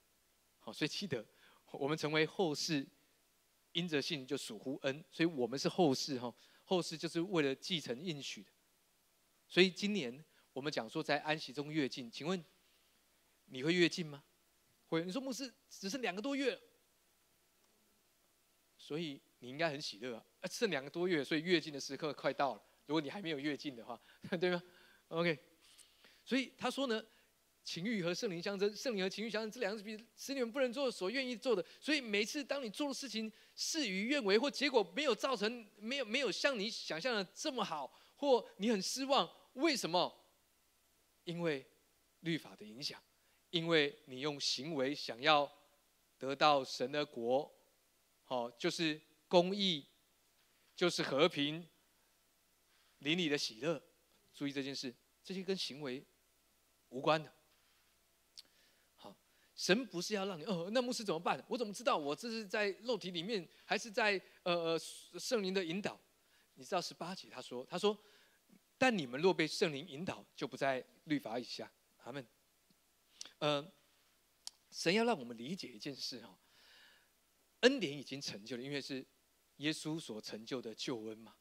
[0.59, 1.27] 好，所以记得
[1.73, 2.87] 我们成为后世，
[3.73, 8.51] 因着信就属乎恩，所以我们是后世哈，后世就是为了继承应许的，
[9.49, 12.41] 所以今年我们讲说在安息中跃进，请问
[13.47, 14.23] 你会跃进吗？
[14.87, 15.03] 会？
[15.03, 16.59] 你说牧师只剩两个多月，
[18.77, 22.63] 所以你应该很喜乐啊，剩两个多月，所以跃进的时刻快到了。
[22.85, 24.01] 如果你还没有跃进的话，
[24.39, 24.63] 对吗
[25.09, 25.37] ？OK，
[26.23, 27.03] 所以他说呢，
[27.63, 31.65] 情欲和圣灵相争，圣灵和情欲相争，这两个是使你们不能做所愿意做的。
[31.81, 40.23] 所以每次当你做的事情事与愿违，或结果没有造成没有没有像你想象的这么好，或你很失望，为什么？
[41.25, 41.67] 因为
[42.21, 43.03] 律法的影响，
[43.49, 45.51] 因为你用行为想要
[46.17, 47.51] 得到神的国，
[48.23, 49.85] 好，就是公义，
[50.75, 51.67] 就是和平。
[53.01, 53.79] 邻里的喜乐，
[54.33, 54.91] 注意这件事，
[55.23, 56.03] 这些跟行为
[56.89, 57.31] 无关的。
[58.95, 59.15] 好，
[59.55, 61.39] 神不是要让你哦，那牧师怎么办？
[61.47, 64.79] 我怎么知道我这是在肉体里面，还是在呃呃
[65.19, 65.95] 圣灵的引导？
[66.55, 67.95] 你知道十八节他说，他说，
[68.79, 71.71] 但你们若被圣灵引导，就不在律法以下。
[71.99, 72.27] 他们，
[73.39, 73.71] 呃，
[74.71, 76.37] 神要让我们理解一件事哈，
[77.61, 79.05] 恩典已经成就了，因为是
[79.57, 81.35] 耶稣所成就的救恩嘛。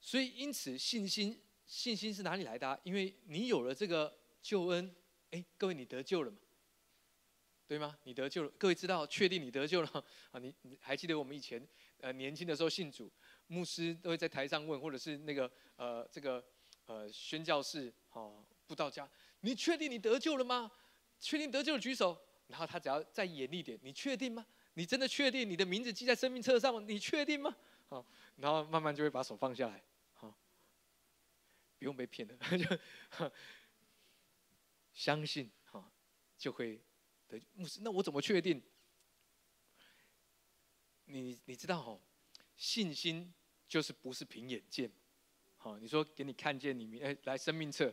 [0.00, 2.80] 所以，因此信心，信心是哪里来的？
[2.84, 4.94] 因为你有了这个救恩，
[5.30, 6.38] 哎，各位你得救了嘛？
[7.68, 7.96] 对吗？
[8.02, 10.40] 你得救了，各位知道，确定你得救了 啊？
[10.40, 11.64] 你你还记得我们以前
[11.98, 13.12] 呃年轻的时候信主，
[13.46, 16.44] 牧师都会在台上问，或者是那个呃这个
[16.86, 19.08] 呃宣教士哦布道家，
[19.40, 20.70] 你确定你得救了吗？
[21.20, 24.44] 确定得救的举手，然后他只要再严厉点，你确定吗？
[24.74, 26.80] 你真的确定你的名字记在生命册上吗？
[26.88, 27.54] 你确定吗？
[27.88, 28.04] 好，
[28.36, 29.82] 然后慢慢就会把手放下来。
[30.14, 30.34] 好
[31.78, 33.32] 不用被骗的， 就
[34.92, 35.90] 相信哈，
[36.36, 36.80] 就会
[37.28, 37.80] 得牧师。
[37.82, 38.62] 那我怎么确定？
[41.06, 41.98] 你你知道哈，
[42.56, 43.32] 信心
[43.66, 44.90] 就是不是凭眼见，
[45.56, 47.92] 好，你说给你看见你名哎来生命册，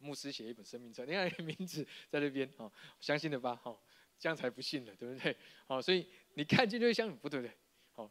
[0.00, 2.70] 牧师写一本生命册，你看名字在那边，哦，
[3.00, 3.58] 相信了吧？
[3.62, 3.80] 好，
[4.18, 5.36] 这样才不信了，对不对？
[5.66, 7.56] 好，所以你看见就会相信，不对不对？
[7.94, 8.10] 好，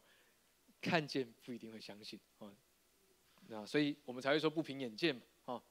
[0.80, 2.52] 看见不一定会相信，哦。
[3.50, 5.62] 那所以我们才会说不凭眼见嘛，啊，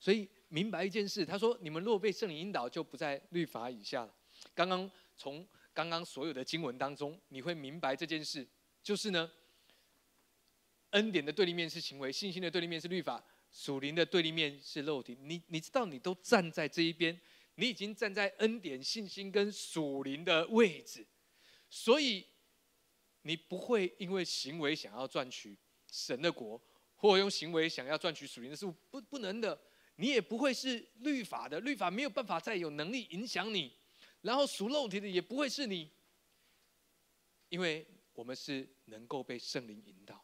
[0.00, 4.12] 所以明白一件事，他说你们若被圣灵引导，就不在律法以下了。
[4.52, 8.44] 刚刚从刚刚所有的经文当中，你会明白这件事，
[8.82, 9.30] 就是呢，
[10.90, 13.24] 恩典的对立面是行为，信心的对立面是律法，
[13.58, 15.16] 属灵的对立面是肉体。
[15.20, 17.20] 你你知道你都站在这一边，
[17.56, 21.04] 你已经站在恩典、信心跟属灵的位置，
[21.68, 22.24] 所以
[23.22, 25.58] 你不会因为行为想要赚取
[25.90, 26.60] 神的国。
[27.00, 29.56] 或用行为想要赚取属灵的事物，不不能的，
[29.96, 33.72] 你也不会是律法的，律法没有办法再有能力影响你，
[34.22, 35.88] 然后属肉体的也不会是你，
[37.50, 40.20] 因为我们是能够被圣灵引导。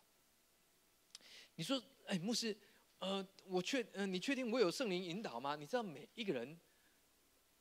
[1.55, 2.57] 你说，哎，牧师，
[2.99, 5.57] 呃，我确，呃，你确定我有圣灵引导吗？
[5.57, 6.59] 你知道每一个人，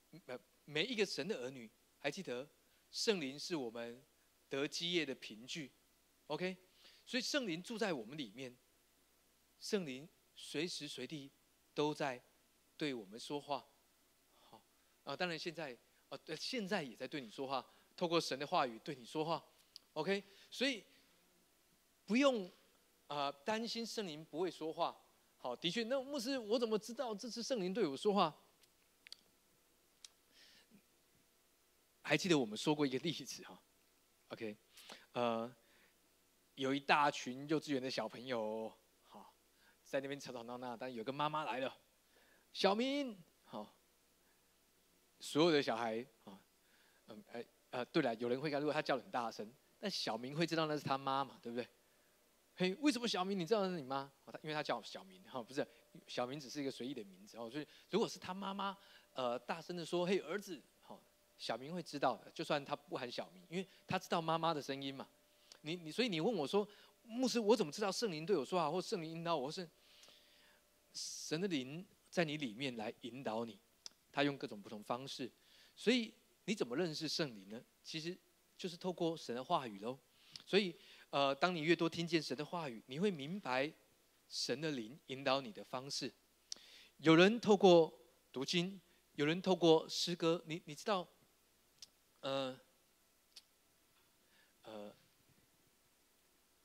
[0.09, 0.21] 每
[0.65, 1.69] 每一个神的儿女，
[1.99, 2.49] 还记得
[2.91, 4.01] 圣灵是我们
[4.47, 5.71] 得基业的凭据
[6.27, 6.55] ，OK？
[7.05, 8.55] 所以圣灵住在我们里面。
[9.59, 11.31] 圣灵随时随地
[11.73, 12.21] 都在
[12.75, 13.65] 对我们说话，
[14.39, 14.61] 好，
[15.05, 15.77] 啊，当然现在
[16.09, 17.65] 啊，现在也在对你说话，
[17.95, 19.41] 透过神的话语对你说话
[19.93, 20.83] ，OK，所以
[22.05, 22.51] 不用
[23.07, 25.02] 啊担心圣灵不会说话。
[25.43, 28.33] 好，的确，那牧师，我怎么知道这是圣灵对我说话？
[32.01, 33.61] 还记得我们说过一个例子哈
[34.29, 34.57] ，OK，
[35.11, 35.53] 呃，
[36.55, 38.73] 有一大群幼稚园的小朋友，
[39.09, 39.35] 好，
[39.83, 41.77] 在那边吵吵闹闹，但有个妈妈来了，
[42.53, 43.75] 小明，好，
[45.19, 46.39] 所有的小孩啊，
[47.07, 51.67] 嗯，哎，呃，对了，有人会看，如果他叫很大声，但小明会知道那是他妈嘛，对不对？
[52.55, 54.11] 嘿，为什么小明你知道是你妈？
[54.27, 55.67] 他因为他叫小明哈，不是
[56.05, 57.49] 小明只是一个随意的名字哦。
[57.49, 58.77] 所以如果是他妈妈，
[59.13, 61.03] 呃，大声的说：“嘿，儿子，好，
[61.35, 62.29] 小明会知道的。
[62.29, 65.07] 就算他不喊小明，因为他知道妈妈的声音嘛。
[65.61, 66.67] 你你，所以你问我说，
[67.01, 69.67] 牧师，我怎么知道圣灵对我说话，或圣灵引导我，是
[70.93, 73.59] 神的灵在你里面来引导你？
[74.11, 75.31] 他用各种不同方式。
[75.75, 76.13] 所以
[76.45, 77.59] 你怎么认识圣灵呢？
[77.83, 78.15] 其实
[78.55, 79.97] 就是透过神的话语喽。
[80.45, 80.75] 所以。
[81.13, 83.71] 呃，当你越多听见神的话语，你会明白
[84.27, 86.11] 神的灵引导你的方式。
[86.97, 87.93] 有人透过
[88.31, 88.81] 读经，
[89.13, 90.41] 有人透过诗歌。
[90.47, 91.07] 你你知道，
[92.21, 92.59] 呃，
[94.63, 94.91] 呃，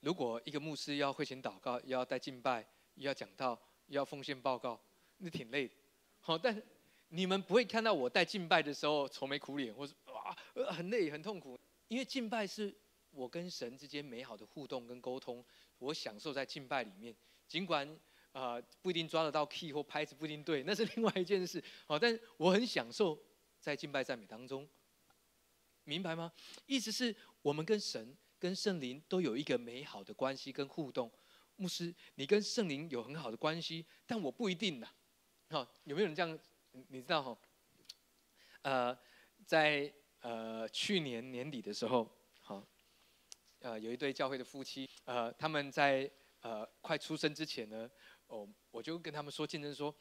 [0.01, 4.81] 如果一个牧师要会前祷告，要带敬拜，要讲道，要奉献报告，
[5.19, 5.75] 那挺累的。
[6.21, 6.63] 好，但
[7.09, 10.35] 你们不会看到我带敬拜的时候愁眉苦脸，或是哇，
[10.73, 12.75] 很累很痛苦，因为敬拜是。
[13.11, 15.45] 我跟神之间美好的互动跟沟通，
[15.79, 17.15] 我享受在敬拜里面。
[17.47, 17.99] 尽管
[18.33, 21.63] 啊不一定抓得到 key 或拍子不一定对，那是另外一件事。
[21.87, 23.19] 好，但我很享受
[23.59, 24.69] 在敬拜赞美当中，
[25.85, 26.31] 明白吗？
[26.67, 31.11] 意思是我们跟神、跟圣灵都有一个美好的关系跟互动。
[31.57, 34.89] 牧师，你跟圣灵有很好的关系，但我不一定呐。
[35.49, 36.39] 好，有没有人这样？
[36.89, 37.39] 你知道哈？
[38.63, 38.99] 呃，
[39.47, 39.91] 在
[40.21, 42.18] 呃去年年底的时候。
[43.61, 46.09] 呃，有一对教会的夫妻，呃，他们在
[46.43, 47.91] 呃快出生之前呢，
[48.29, 49.93] 哦，我就跟他们说，见证说，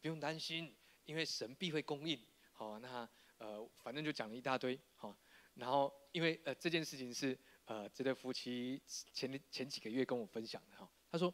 [0.00, 2.18] 不用担心，因为神必会供应。
[2.50, 5.16] 好，那呃，反正就讲了一大堆，好，
[5.54, 8.82] 然后因为呃这件事情是呃这对夫妻
[9.12, 11.32] 前前几个月跟我分享的哈，他说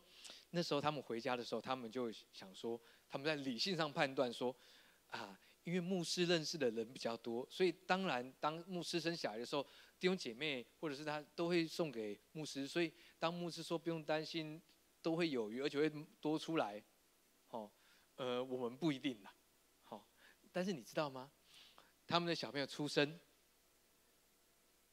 [0.51, 4.55] 那时候他们回家的时候，他们就想说，他们在理性上判断说，
[5.07, 9.67] 啊，因为牧师认识的人比较多，所以当然当牧师生小孩的时候。
[10.05, 14.61] 弟兄姐妹，或者是他都会送给牧师，所以当牧师说不用担心，
[15.01, 16.85] 都会有余，而且会多出来。
[17.47, 17.73] 好，
[18.17, 19.35] 呃，我们不一定啦。
[19.83, 20.07] 好，
[20.53, 21.33] 但是你知道吗？
[22.07, 23.19] 他们的小朋友出生，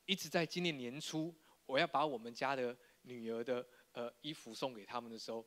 [0.06, 5.46] 一直在今年年初，我要把我们家的女儿的呃衣服送给他们的时候，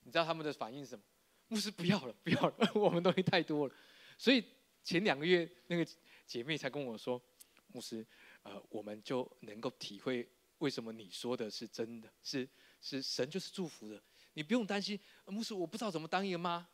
[0.00, 1.02] 你知道他们的反应是什么？
[1.48, 3.74] 牧师不要了，不要了， 我们东西太多了。
[4.18, 4.44] 所以
[4.84, 5.86] 前两个月那个
[6.26, 7.18] 姐妹才跟我说，
[7.68, 8.06] 牧师。
[8.46, 10.28] 呃，我们就能够体会
[10.58, 12.48] 为什么你说的是真的，是
[12.80, 14.00] 是神就是祝福的，
[14.34, 14.98] 你不用担心。
[15.26, 16.66] 牧师，我不知道怎么当一个妈，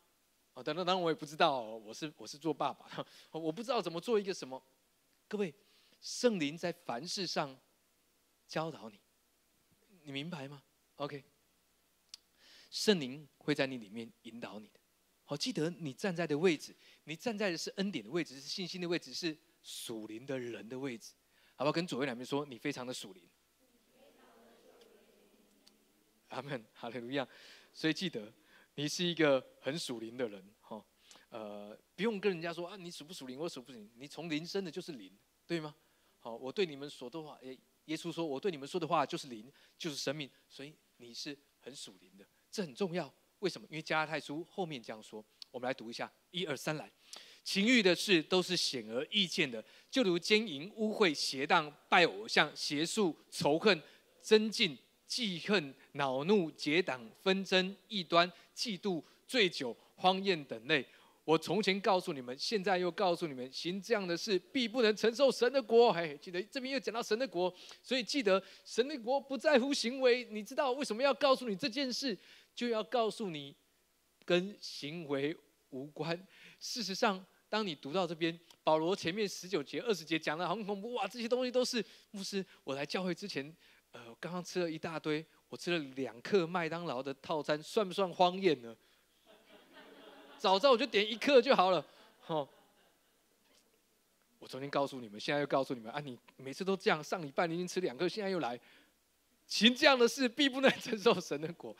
[0.52, 4.62] 啊，当然当然我也不知道，我是我是做爸爸， 我不知道怎么做一个什么。
[5.26, 5.54] 各位，
[6.02, 7.58] 圣灵在凡事上
[8.46, 9.00] 教导你，
[10.02, 10.62] 你明白吗
[10.96, 11.24] ？OK，
[12.70, 14.78] 圣灵会在你里面引导你的。
[15.24, 21.14] 好，记得你站在的位置，你站在的是恩典的位置，是信心的位置，是属灵的人的位置。
[21.62, 21.72] 好不好？
[21.72, 23.22] 跟左右两边说，你非常的属灵。
[26.30, 27.26] 阿门，哈利路亚。
[27.72, 28.32] 所以记得，
[28.74, 30.84] 你是一个很属灵的人，哈。
[31.28, 33.88] 呃，不用跟人家说啊，你属不属灵，我属不属灵。
[33.94, 35.72] 你从灵生的就是灵，对吗？
[36.18, 39.48] 好，我对你们说的话，耶，耶稣说，我对你们说的话就是灵，
[39.78, 40.28] 就是生命。
[40.48, 43.14] 所以你是很属灵的，这很重要。
[43.38, 43.68] 为什么？
[43.70, 45.24] 因为加拉太书后面这样说。
[45.52, 46.90] 我们来读一下，一二三，来。
[47.44, 53.82] 情欲的事都是显而易见的，就如奸淫、污秽、邪荡、拜偶像、邪术、仇恨、
[54.20, 54.78] 增进、
[55.08, 60.86] 记恨、恼怒、结党、纷争、异端、嫉妒、醉酒、荒宴等类。
[61.24, 65.92] 我从前告诉你们，现在又告诉你们，行这样的事，必不能承受神的国。
[65.92, 70.24] 嘿，记得这边又讲到神的国，所以记得神的国不在乎行为。
[70.30, 72.16] 你知道为什么要告诉你这件事？
[72.54, 73.54] 就要告诉你，
[74.24, 75.36] 跟行为
[75.70, 76.16] 无关。
[76.60, 77.24] 事实上。
[77.52, 82.42] 当你读到这边，保罗前面十九节、二十节讲的很恐怖哇，这些东西都是牧师。
[82.64, 83.54] 我来教会之前，
[83.90, 88.74] 呃，刚刚吃了一大堆，我吃了两克麦当劳的套餐，算不算荒宴呢？
[90.38, 91.84] 早知道我就点一克就好了。
[92.22, 92.48] 好，
[94.38, 98.58] 我昨天告诉你们，现在又告诉你们啊，你每次都这样，上礼拜你已经吃两克，现在又来，
[99.46, 101.76] 行这样的事，必不能承受神的果。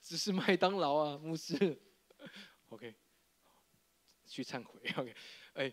[0.00, 1.78] 只是麦当劳啊，牧师。
[2.70, 2.94] OK。
[4.30, 4.80] 去忏悔。
[4.96, 5.12] OK，
[5.54, 5.72] 哎，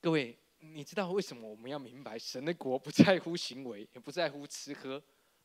[0.00, 5.00] 各位，你知道为什么我们要明白神的国不在乎行为，也不在乎吃喝？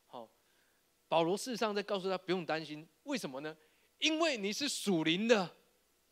[0.06, 0.26] 好，
[1.06, 3.54] 保罗事实上在告诉他不用担心，为什么呢？
[3.98, 5.54] 因为你是属灵的，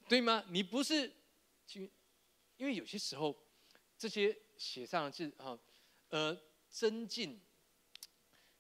[0.07, 0.45] 对吗？
[0.51, 1.11] 你不是，
[2.59, 3.35] 因为有些时候
[3.97, 5.59] 这些写上的字啊，
[6.11, 7.41] 呃，增进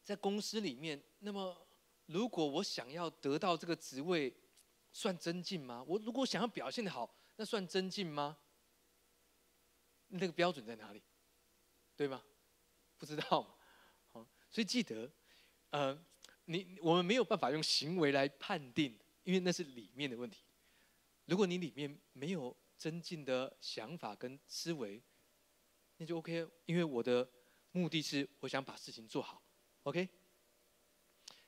[0.02, 1.68] 在公司里面，那么
[2.06, 4.34] 如果我想要得到这个职位。
[4.90, 5.84] 算增进吗？
[5.86, 8.36] 我如果想要表现的好，那算增进吗？
[10.08, 11.00] 那个标准在哪里？
[11.96, 12.20] 对吗？
[12.96, 13.56] 不知道。
[14.10, 15.08] 好，所以记得，
[15.70, 15.96] 呃，
[16.46, 20.42] 你我们没有办法用行为来判定，因为那是里面的问题。
[21.26, 25.00] 如果你里面没有增进的想法跟思维，
[25.98, 26.44] 那就 OK。
[26.66, 27.30] 因为我的
[27.70, 29.40] 目的是我想把事情做好
[29.84, 30.08] ，OK。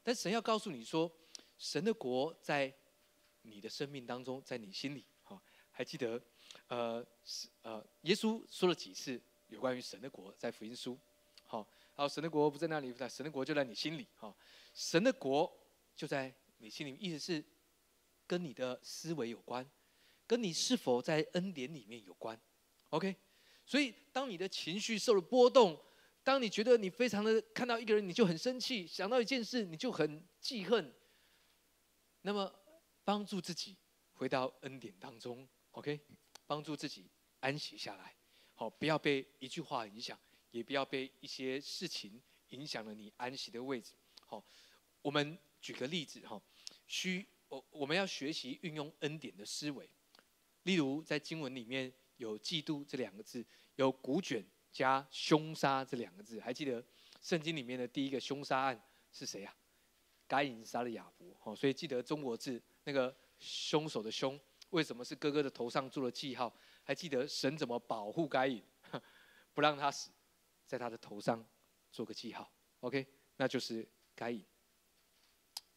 [0.05, 1.11] 但神要告诉你说，
[1.59, 2.73] 神的国在。
[3.43, 5.03] 你的生命当中，在你心里，
[5.81, 6.23] 还记得，
[6.69, 10.99] 呃，是呃，耶稣说了几次有关于神的国，在福音书，
[11.43, 14.37] 好，好，神的国不在那里，在神的国就在你心里，哈，
[14.75, 15.51] 神的国
[15.97, 17.43] 就在你心里，意思是
[18.27, 19.67] 跟你的思维有关，
[20.27, 22.39] 跟你是否在恩典里面有关
[22.91, 23.17] ，OK，
[23.65, 25.83] 所以当你的情绪受了波动，
[26.23, 30.93] 当你觉得你非常的看到一个人你就很生气，想到一件事你就很记恨，
[32.21, 32.55] 那么。
[33.03, 33.77] 帮助自己
[34.13, 35.49] 回到恩典当中。
[35.73, 36.01] ，OK？
[36.47, 37.09] 帮助自己
[37.41, 38.15] 安息下来，
[38.55, 40.19] 好，不要被一句话影响，
[40.51, 43.93] 也不要被一些事情影响了你安息的位置。
[44.27, 44.45] 好，
[45.01, 46.41] 我们举个例子哈，
[46.87, 49.89] 需我我们要学习运用恩典的思维。
[50.65, 53.47] 例如在经文里面有嫉妒这两个字，
[53.77, 56.85] 有古卷加凶杀这两个字，还记得
[57.23, 59.57] 圣经里面的第一个凶杀案是谁啊？
[60.27, 62.63] 该隐杀了亚伯，好，所以记得中国字。
[62.85, 64.41] 那个凶手的凶，
[64.71, 66.53] 为什么是哥哥的头上做了记号？
[66.83, 68.65] 还记得神怎么保护该隐，
[69.53, 70.11] 不让他死，
[70.67, 71.45] 在他的头上
[71.91, 72.51] 做个记号。
[72.81, 73.07] OK，
[73.37, 74.45] 那就是该隐。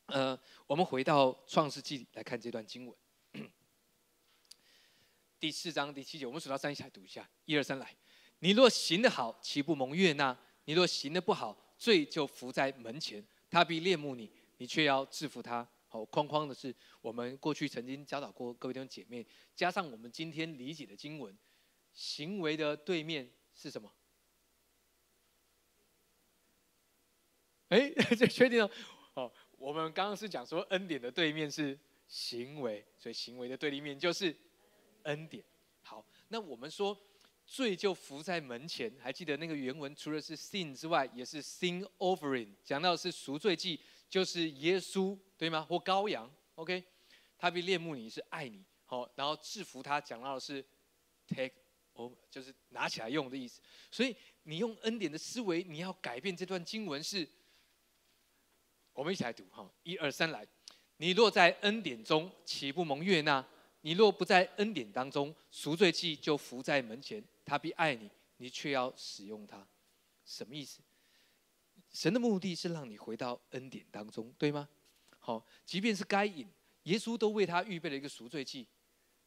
[0.08, 2.96] 呃，我们回到创世纪来看这段经文，
[5.40, 7.96] 第四章第七节，我们数到三一起来读一下，一二三来。
[8.40, 10.38] 你若行得好，岂不蒙悦纳？
[10.66, 15.68] 你若行得不好，罪就伏在门前，他必恋慕你，你却要制服他。
[15.94, 19.24] 好，框框的是我们过去曾经教导过各位弟兄姐妹，
[19.56, 21.38] 加上我们今天理解的经文，
[21.94, 23.94] 行为的对面是什么？
[27.70, 28.72] 哎， 这确定了。
[29.14, 31.78] 哦，我们刚刚是讲说恩典的对面是
[32.08, 34.36] 行为，所以行为的对立面就是
[35.04, 35.46] 恩典。
[35.84, 37.00] 好，那我们说
[37.46, 43.80] 罪就伏在门前，还记得那个原文除了是 sin 之外，也是 sin offering，讲到是赎罪祭。
[44.14, 45.66] 就是耶稣对吗？
[45.68, 46.84] 或羔羊，OK？
[47.36, 50.64] 他被恋慕你是爱你，好，然后制服他讲到的是
[51.28, 51.56] take
[51.96, 53.60] over，就是拿起来用的意思。
[53.90, 57.28] 所以你用恩典的思维，你要改变这段经文是。
[58.94, 60.48] 我们一起来读哈，一二三来。
[60.98, 63.44] 你若在恩典中，岂不蒙悦纳？
[63.82, 68.08] 你若不在恩典当中，赎罪祭就伏在门前，他必爱你，
[68.38, 69.68] 你却要使用它。
[70.24, 70.82] 什么意思？
[71.94, 74.68] 神的目的是让你回到恩典当中，对吗？
[75.20, 76.48] 好，即便是该隐，
[76.84, 78.68] 耶稣都为他预备了一个赎罪祭，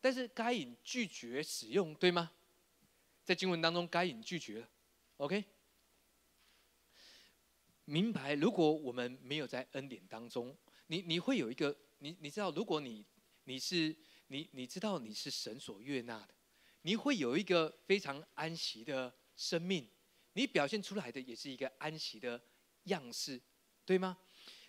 [0.01, 2.33] 但是该隐拒绝使用，对吗？
[3.25, 4.69] 在经文当中，该隐拒绝了。
[5.19, 5.45] OK，
[7.85, 8.35] 明白？
[8.35, 10.55] 如果我们没有在恩典当中，
[10.89, 13.07] 你你会有一个，你你知道，如果你
[13.45, 13.97] 你是
[14.27, 16.35] 你你知道你是神所悦纳的，
[16.83, 19.89] 你会有一个非常安息的生命，
[20.33, 22.43] 你表现出来的也是一个安息的。
[22.87, 23.41] 样式，
[23.85, 24.19] 对吗？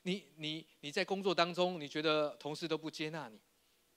[0.04, 3.42] 你你你在工作当中，你觉得同事都不接纳你，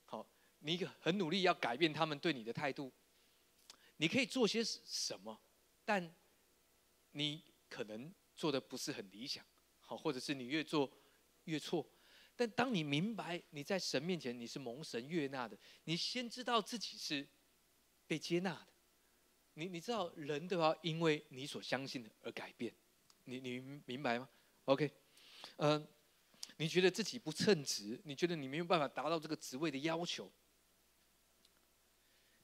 [0.07, 0.27] 好，
[0.61, 2.93] 你很努力要改变他们对你的态度，
[3.99, 5.41] 你可以做些什么？
[5.85, 6.12] 但
[7.12, 9.45] 你可能做的不是很理想，
[9.79, 10.91] 好，或者是你越做
[11.45, 11.89] 越错。
[12.35, 17.29] 但当你明白你在神面前你是蒙神悦纳的，你先知道自己是
[18.07, 18.73] 被接纳的，
[19.55, 22.75] 你你知道人都要因为你所相信的而改变。
[23.31, 24.28] 你你明白吗
[24.64, 24.91] ？OK，
[25.57, 25.87] 呃，
[26.57, 30.28] 你觉得自己不称职，你觉得你没有办法达到这个职位的要求，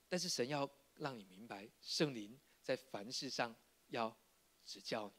[0.09, 3.55] 但是神要让你明白，圣灵在凡事上
[3.89, 4.17] 要
[4.65, 5.15] 指教你。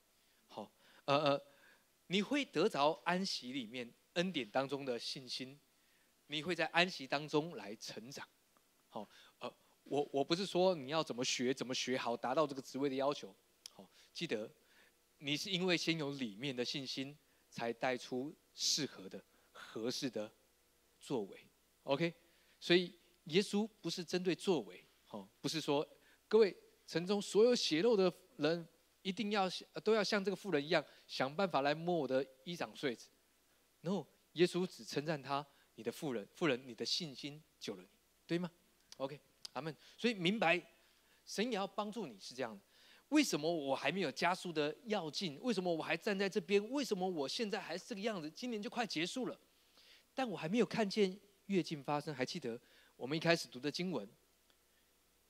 [0.48, 0.72] 好，
[1.04, 1.46] 呃呃，
[2.08, 5.60] 你会得着安息里面恩典当中的信心，
[6.28, 8.26] 你会在安息当中来成长。
[8.88, 9.10] 好，
[9.40, 9.54] 呃，
[9.84, 13.36] 我我不是说你要怎么学怎么学好达到这个职位的要求。
[13.74, 14.50] 好，记得。
[15.20, 17.18] 你是因为先有里面的信心，
[17.50, 20.32] 才带出适合的、合适的
[21.00, 21.48] 作为
[21.84, 22.14] ，OK？
[22.60, 22.94] 所以
[23.26, 25.88] 耶稣不是针对作为，好，不是说
[26.28, 26.56] 各位
[26.86, 28.68] 城中所有血肉的人
[29.02, 29.50] 一定要
[29.84, 33.10] 都要像这个妇人一样想办法来摸我的衣裳穗子。
[33.82, 35.46] No，耶稣只称赞他，
[35.76, 37.90] 你的妇人，妇人，你的信心救了你，
[38.26, 38.52] 对吗
[38.98, 39.20] ？OK，
[39.54, 39.76] 阿门。
[39.98, 40.62] 所以明白，
[41.26, 42.62] 神也要帮助你是这样的。
[43.10, 45.40] 为什么我还没有加速的要进？
[45.42, 46.62] 为什么我还站在这边？
[46.72, 48.30] 为什么我现在还是这个样子？
[48.30, 49.40] 今年就快结束了，
[50.14, 52.14] 但我还没有看见跃进发生。
[52.14, 52.60] 还记得
[52.96, 54.08] 我们一开始读的经文，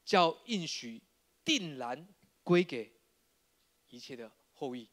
[0.03, 1.01] 叫应许
[1.45, 2.07] 定然
[2.43, 2.91] 归给
[3.89, 4.89] 一切的后裔。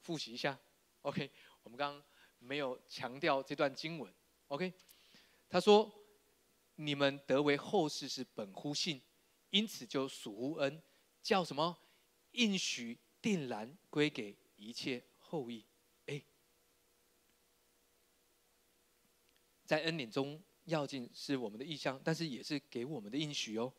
[0.00, 0.56] 复习一下
[1.02, 1.30] ，OK？
[1.62, 2.04] 我们刚刚
[2.38, 4.12] 没有强调这段经文
[4.48, 4.72] ，OK？
[5.48, 5.90] 他说
[6.76, 9.00] ：“你们得为后世是本乎信，
[9.50, 10.82] 因此就属乎恩，
[11.22, 11.76] 叫什么？”
[12.34, 15.64] 应许定然归给一切后裔。
[16.06, 16.22] 哎，
[19.64, 23.72] 在恩典中要进是我们的意向，但是也是给我们的应许哦。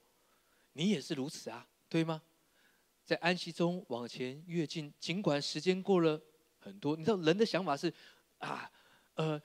[0.73, 2.21] 你也是如此啊，对吗？
[3.05, 6.21] 在安息中往前越进，尽管时间过了
[6.57, 7.93] 很多，你知道人的想法是
[8.39, 8.71] 啊，
[9.13, 9.41] 呃。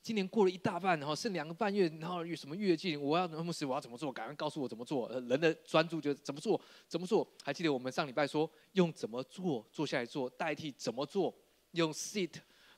[0.00, 2.98] 今年过了一大半，然后剩两个半月，然后有什么跃进？
[2.98, 4.10] 我要牧师，我要怎么做？
[4.10, 5.06] 赶快告诉我怎么做。
[5.28, 6.58] 人的专注就是怎么做，
[6.88, 7.30] 怎么做？
[7.42, 11.34] 还记得我们上礼拜说用怎么做坐下来做，代替怎么做，
[11.72, 12.32] 用 sit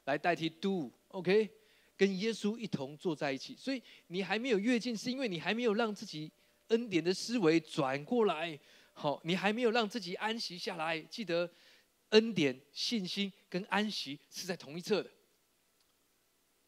[0.06, 1.48] 来代替 do，OK？
[1.96, 3.54] 跟耶稣一同坐在一起。
[3.54, 6.32] 所以你还没有跃进，是因为你还没有让自己
[6.68, 8.58] 恩典的思维转过来。
[8.92, 10.98] 好，你还没有让自己安息下来。
[11.02, 11.48] 记得
[12.08, 15.10] 恩典、信心跟安息是在同一侧的。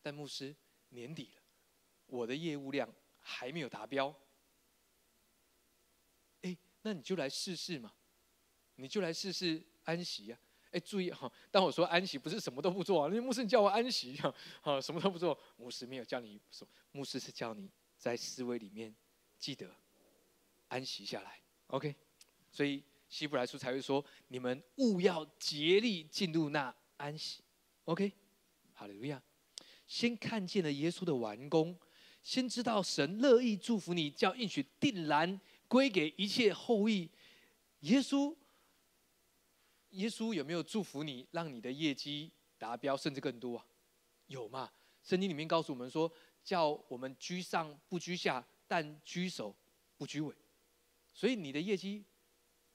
[0.02, 0.54] 但牧师，
[0.90, 1.42] 年底了，
[2.06, 2.88] 我的业务量
[3.20, 4.14] 还没有达标。
[6.42, 7.92] 哎，那你就来试试嘛，
[8.76, 10.38] 你就来试试安息呀。
[10.70, 13.10] 哎，注意哈，当我说安息，不是什么都不做啊。
[13.10, 15.38] 那牧师叫我安息哈，好，什么都不做。
[15.56, 18.94] 牧师没有叫你说，牧师是叫你在思维里面
[19.38, 19.74] 记得
[20.68, 21.40] 安息下来。
[21.68, 21.94] OK，
[22.52, 27.42] 所以希伯来书才会说，你们务要竭力进入那安息。
[27.84, 28.12] OK，
[28.74, 29.22] 好利路亚。
[29.88, 31.76] 先看见了耶稣的完工，
[32.22, 37.10] 先知道神乐意祝福你，叫应许定然归给一切后裔。
[37.80, 38.36] 耶稣，
[39.90, 43.66] 耶稣有没有祝福你，让你的业绩达标，甚至更多啊？
[44.26, 44.70] 有嘛？
[45.02, 46.12] 圣经里面告诉我们说，
[46.44, 49.56] 叫我们居上不居下，但居首
[49.96, 50.34] 不居尾。
[51.14, 52.04] 所以你的业绩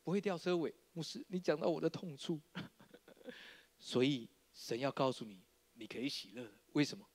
[0.03, 0.74] 不会掉车尾。
[0.93, 2.41] 牧师，你讲到我的痛处，
[3.78, 5.43] 所以神要告诉你，
[5.74, 6.51] 你可以喜乐。
[6.74, 7.07] 为什么？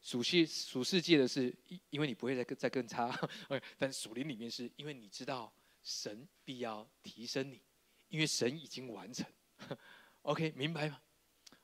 [0.00, 3.08] 属世属世界的是，因因为你不会再再更差，
[3.78, 5.54] 但属灵里面是因为你知道
[5.84, 7.62] 神必要提升你，
[8.08, 9.24] 因为神已经完成。
[10.22, 11.00] OK，明白吗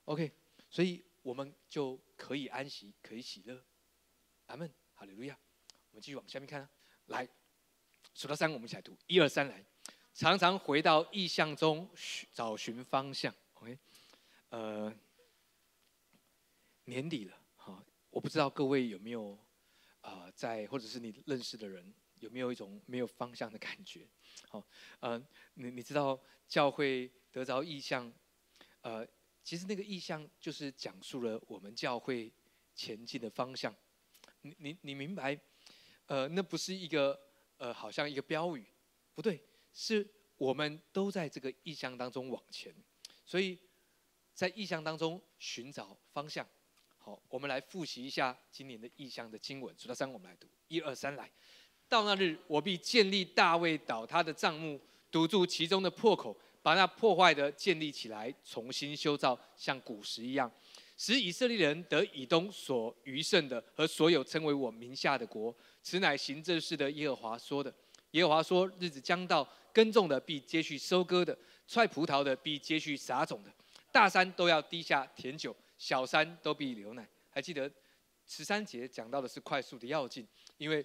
[0.05, 0.31] ？OK，
[0.71, 3.61] 所以我们就可以安息，可以喜乐。
[4.47, 5.37] 阿门，哈利路亚。
[5.91, 6.69] 我们继续往下面看，
[7.07, 7.29] 来
[8.15, 9.65] 数到三，我们一起来读，一二三，来。
[10.15, 13.35] 常常回到意象中寻找寻方向。
[13.55, 13.77] OK，
[14.51, 14.95] 呃。
[16.89, 19.39] 年底了，哈，我不知道各位有没有，
[20.01, 24.09] 啊，在或者是你认识的人有没有一种没有方向的感觉，
[24.49, 24.67] 好，
[25.01, 25.23] 呃，
[25.53, 26.19] 你你知道
[26.49, 28.11] 教会得着意向，
[28.81, 29.07] 呃，
[29.45, 32.33] 其实那个意向就是讲述了我们教会
[32.75, 33.75] 前进的方向，
[34.41, 35.39] 你你你明白，
[36.07, 37.21] 呃，那不是一个
[37.59, 38.67] 呃，好像一个标语，
[39.15, 40.09] 不对，是
[40.39, 42.75] 我们都在这个意向当中往前，
[43.27, 43.59] 所以
[44.33, 46.49] 在意向当中寻找方向。
[47.29, 49.73] 我们来复习一下今年的意象的经文。
[49.79, 50.49] 数到三，我们来读。
[50.67, 51.31] 一二三，来
[51.89, 54.81] 到那日，我必建立大卫倒塌的帐幕，
[55.11, 60.51] 堵住其中的破口，把那破坏的建立起来，重新修造，像古时一样，
[60.97, 65.55] 使以色列人得以东所余剩的和所有称为我名下的国。
[65.83, 67.73] 此乃行政事的耶和华说的。
[68.13, 71.37] 耶和华说：日子将到，耕种的必接续收割的，
[71.67, 73.53] 踹葡萄的必接续撒种的，
[73.93, 75.55] 大山都要低下甜酒。
[75.79, 77.09] 小山都必流奶。
[77.31, 77.73] 还记得
[78.27, 80.27] 十三节讲到的是快速的要进，
[80.57, 80.85] 因为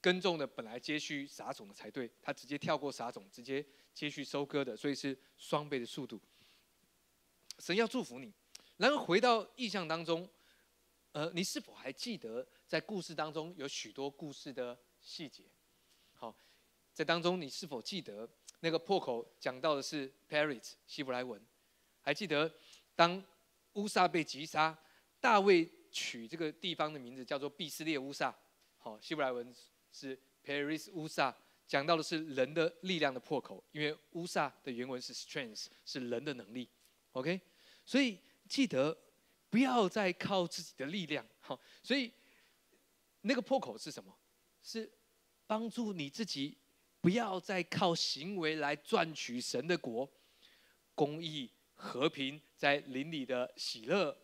[0.00, 6.18] 耕种的本来接续撒种的才对，他直接跳过撒种，直接接续收割的，所以是双倍的速度。
[7.58, 8.32] 神要祝福你。
[8.76, 10.26] 然后回到意象当中，
[11.12, 15.42] 呃，你是否还记得在故事当中有许多故事的细节？
[16.14, 16.34] 好，
[16.94, 18.26] 在当中你是否记得
[18.60, 21.44] 那个破口讲到的是 Paris 希伯来文？
[22.00, 22.54] 还记得
[22.94, 23.22] 当？
[23.80, 24.78] 乌萨被击杀，
[25.20, 28.36] 大卫取这个地方的名字叫做毕斯列乌萨，
[28.76, 29.54] 好，希伯来文
[29.90, 31.34] 是 Paris 乌萨，
[31.66, 36.68] 讲到的是人的力量的破口，因为乌萨的原文是 strength，是人的能力
[37.12, 37.40] ，OK，
[37.86, 38.96] 所以记得
[39.48, 42.12] 不要再靠自己的力量，好，所以
[43.22, 44.14] 那个破口是什么？
[44.62, 44.90] 是
[45.46, 46.58] 帮助你自己，
[47.00, 50.06] 不要再靠行为来赚取神的国，
[50.94, 51.50] 公义、
[51.80, 54.16] 和平在邻里的喜乐。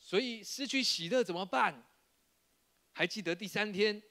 [0.00, 1.82] 所以失去喜乐怎么办？
[2.92, 4.02] 还记得第三天，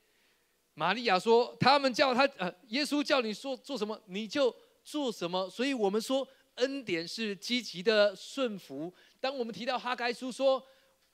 [0.73, 8.93] 玛利亚说：“他们叫他，呃，耶稣叫你说做什么，你就做什么。”所以我们说，恩典是积极的顺服。
[9.19, 10.65] 当我们提到哈该书说：“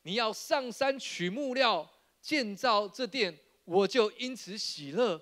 [0.04, 1.90] 你要上山取木料
[2.22, 5.20] 建造这殿”，我就因此喜乐。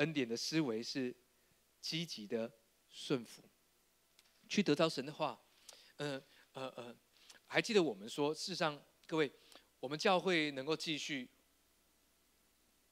[0.00, 1.14] 恩典的思维是
[1.80, 2.50] 积极的
[2.88, 3.42] 顺服，
[4.48, 5.40] 去得到神的话。
[5.96, 6.22] 嗯
[6.52, 6.96] 呃呃，
[7.46, 9.30] 还记得我们说，事实上，各位，
[9.78, 11.28] 我们教会能够继续，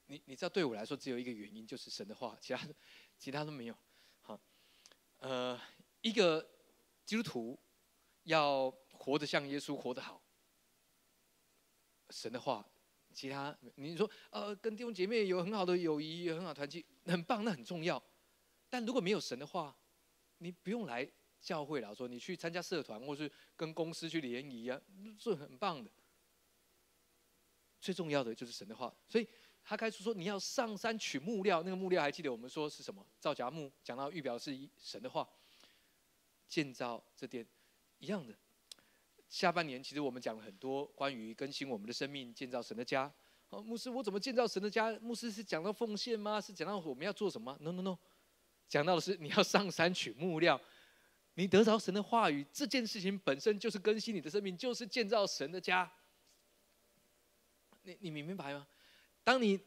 [0.05, 2.67] 你你知道，对我来说，只有一个原因，就是神的话，其他
[3.17, 3.75] 其他都没有。
[4.21, 4.39] 好，
[5.17, 5.59] 呃，
[6.01, 6.47] 一个
[7.05, 7.59] 基督徒
[8.23, 8.73] 要。
[9.01, 10.21] 活得像耶稣，活得好。
[12.09, 12.69] 神的话，
[13.19, 18.01] 其他你说，呃，跟弟兄姐妹有很好的友谊，有很好团契，很棒，那很重要。
[18.69, 19.75] 但如果没有神的话，
[20.37, 21.05] 你不用来
[21.41, 21.93] 教会了。
[21.93, 24.81] 说你去参加社团，或是跟公司去联谊啊，
[25.17, 25.91] 是很棒的。
[27.81, 28.95] 最重要的就是神的话。
[29.09, 29.27] 所以
[29.65, 31.61] 他开始说，你要上山取木料。
[31.61, 33.05] 那个木料还记得我们说是什么？
[33.19, 33.69] 造假木。
[33.83, 35.27] 讲到预表是神的话，
[36.47, 37.45] 建造这点
[37.97, 38.33] 一样的。
[39.29, 43.11] 下半年其实我们讲了很多关于更新我们的生命、建造神的家。
[43.49, 44.91] 哦，牧师，我怎么建造神的家？
[44.99, 46.41] 牧师是讲到奉献吗？
[46.41, 47.97] 是讲到我们要做什么？No No No，
[48.67, 50.59] 讲到的是你要上山取木料，
[51.35, 55.91] 你得着神的话语，这件事情本身就是更新你的生命，就是建造神的家。
[57.83, 58.67] 你你明白吗？
[59.23, 59.59] 当你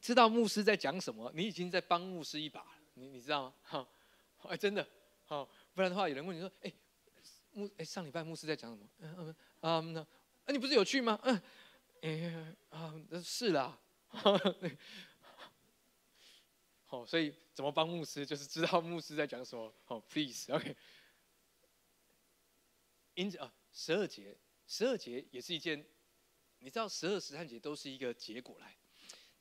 [0.00, 2.64] 知道牧师在讲什么，你已经在帮牧师一把。
[2.94, 3.54] 你你知道吗？
[3.62, 3.88] 哈，
[4.48, 4.86] 哎，真的，
[5.26, 6.72] 好，不然的话，有人问你说，哎。
[7.52, 8.88] 牧哎，上礼拜牧师在讲什么？
[8.98, 11.18] 嗯嗯啊，那，你不是有去吗？
[11.22, 11.42] 嗯，
[12.02, 13.78] 哎啊，是啦。
[16.86, 19.72] 好，所以怎么帮牧师，就是知道牧师在讲什么。
[19.84, 20.76] 好，please，OK。
[23.14, 24.36] 因此啊，十二节，
[24.66, 25.84] 十二节也是一件，
[26.58, 28.76] 你知道，十二十三节都是一个结果来。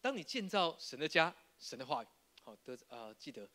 [0.01, 2.07] 当你建造神的家，神的话语，
[2.43, 3.49] 好的啊，记得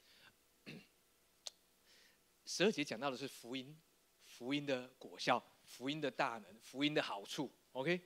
[2.46, 3.80] 十二节讲到的是福音。
[4.36, 8.00] 福音的果效，福音的大能，福音的好处，OK，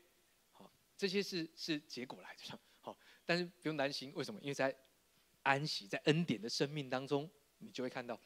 [0.52, 4.38] 好，这些是是结果来的， 好，但是不用担心，为什么？
[4.42, 4.76] 因为在
[5.42, 8.20] 安息，在恩典的生命当中，你就会看到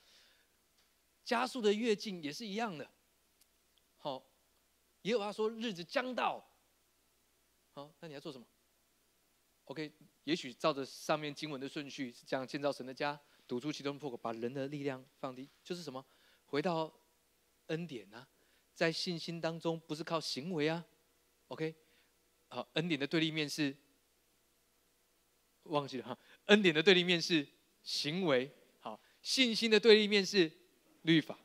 [1.24, 2.90] 加速的跃进也是一样的，
[3.98, 4.20] 好，
[5.02, 6.44] 也有他说日子将到，
[7.70, 8.44] 好，那你要做什么
[9.66, 9.92] ？OK，
[10.24, 16.04] 也许照着上面经文的顺序是这样：建造神的家，堵住其中破口，把人的力量放低，就是什么？
[16.46, 16.92] 回到。
[17.68, 18.26] 恩典呢，
[18.74, 20.84] 在信心当中不是靠行为啊
[21.48, 21.74] ，OK，
[22.48, 23.76] 好，恩典的对立面是
[25.64, 27.46] 忘记了哈，恩典的对立面是
[27.82, 28.50] 行为，
[28.80, 30.50] 好，信心的对立面是
[31.02, 31.38] 律法，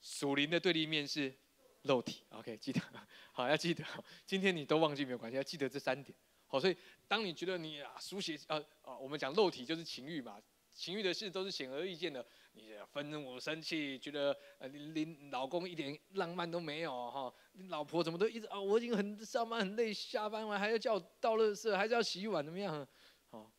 [0.00, 1.34] 属灵的对立面是
[1.82, 2.80] 肉体，OK，记得，
[3.32, 3.84] 好要记得，
[4.26, 6.16] 今天你都忘记没有关系，要记得这三点，
[6.46, 6.76] 好，所以
[7.08, 10.40] 当你觉得你啊书写啊啊，我们讲肉体就是情欲嘛，
[10.80, 12.26] 情欲的事都是显而易见的。
[12.52, 22.88] 你分怒、生气，觉得呃，你你老公一点浪漫都没有哈，你老婆怎么都一直啊，我已经很上班很累，下班完还要叫我倒垃圾，还是要洗碗，怎么样？
[23.28, 23.52] 好，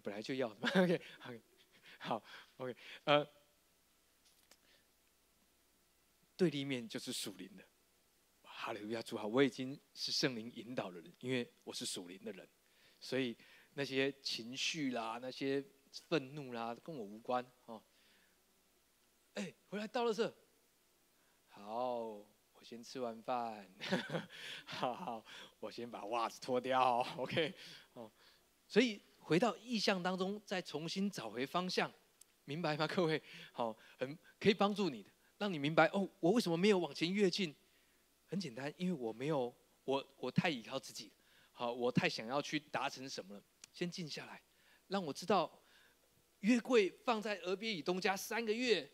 [0.00, 0.70] 本来就要的嘛。
[0.80, 1.00] OK，
[1.98, 2.22] 好
[2.58, 3.28] ，OK，呃，
[6.36, 7.64] 对立面就是属灵的。
[8.44, 12.48] 哈利路亚，主好，我已经是圣灵引导的人，因为我是属灵的人，
[13.00, 13.36] 所以
[13.74, 15.64] 那些情绪啦，那些。
[16.06, 17.82] 愤怒啦，跟我无关哦。
[19.34, 20.32] 哎，回来到了这，
[21.48, 23.66] 好，我先吃完饭，
[24.66, 25.24] 好好，
[25.58, 27.54] 我先把袜子脱掉，OK，
[27.94, 28.12] 哦，
[28.68, 31.90] 所以回到意象当中，再重新找回方向，
[32.44, 33.20] 明白吗，各位？
[33.52, 37.56] 好，很可以帮助你的，让你明白哦，我为什么没有往前跃进？
[38.26, 39.52] 很简单，因为我没有，
[39.84, 41.10] 我我太依靠自己，
[41.50, 43.42] 好，我太想要去达成什么了，
[43.78, 44.42] 先静下来，
[44.88, 45.62] 让我知道。
[46.40, 48.90] 约柜放在俄别以东家三个月，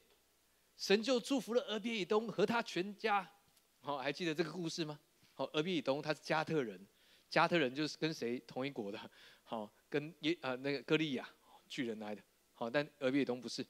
[0.76, 3.26] 神就祝福了俄别以东和他全家。
[3.80, 5.00] 好，还记得这个故事吗？
[5.32, 6.86] 好，俄别以东他是加特人，
[7.30, 9.10] 加特人就是跟谁同一国的？
[9.42, 11.26] 好，跟耶啊那个歌利亚
[11.66, 12.22] 巨人来的。
[12.52, 13.66] 好，但俄别以东不是。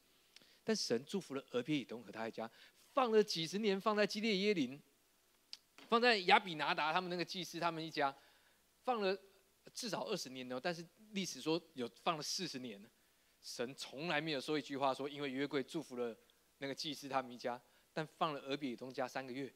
[0.65, 2.51] 但神祝福了俄别以东和他一家，
[2.93, 4.81] 放了几十年，放在基列耶林，
[5.89, 8.17] 放在亚比拿达他们那个祭司他们一家，
[8.83, 9.17] 放了
[9.73, 10.61] 至少二十年呢。
[10.63, 12.85] 但是历史说有放了四十年。
[13.41, 16.17] 神从来没有说一句话，说因为约柜祝福了
[16.59, 17.61] 那个祭司他们一家，
[17.93, 19.53] 但放了俄比东家三个月。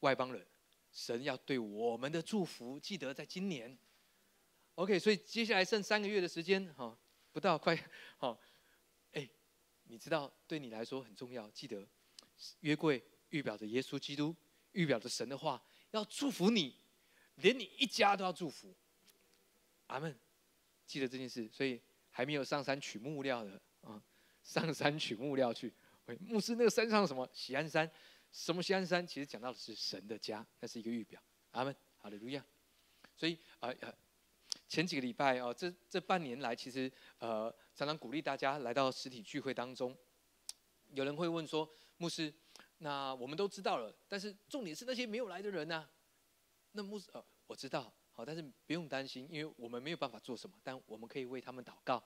[0.00, 0.46] 外邦人，
[0.90, 3.78] 神要对我们的祝福，记得在今年。
[4.76, 6.98] OK，所以接下来剩三个月的时间，哈，
[7.30, 7.76] 不到快，
[8.16, 8.40] 好，
[9.12, 9.28] 哎，
[9.82, 11.86] 你知道对你来说很重要，记得
[12.60, 14.34] 约柜预表着耶稣基督，
[14.72, 16.74] 预表着神的话，要祝福你，
[17.34, 18.74] 连你一家都要祝福。
[19.88, 20.18] 阿门，
[20.90, 21.48] 记得这件事。
[21.52, 21.80] 所以
[22.10, 24.02] 还没有上山取木料的啊，
[24.42, 25.72] 上山取木料去。
[26.18, 27.28] 牧师，那个山上什么？
[27.32, 27.88] 喜安山，
[28.32, 29.06] 什么喜安山？
[29.06, 31.22] 其实讲到的是神的家，那是一个预表。
[31.52, 32.44] 阿门，好的，路亚。
[33.16, 33.94] 所以啊呃。
[34.66, 39.96] 前几个礼拜哦，这这半年来，其实呃，常常鼓励大家来到实体聚会当中。
[40.92, 42.32] 有人会问说，牧师，
[42.78, 45.88] 那我们都知道了，但是重点是那些没有来的人呢？
[46.70, 47.92] 那牧师，呃，我知道，
[48.24, 52.02] 但是不用担心，因为我们没有办法做什么，但我们可以为他们祷告，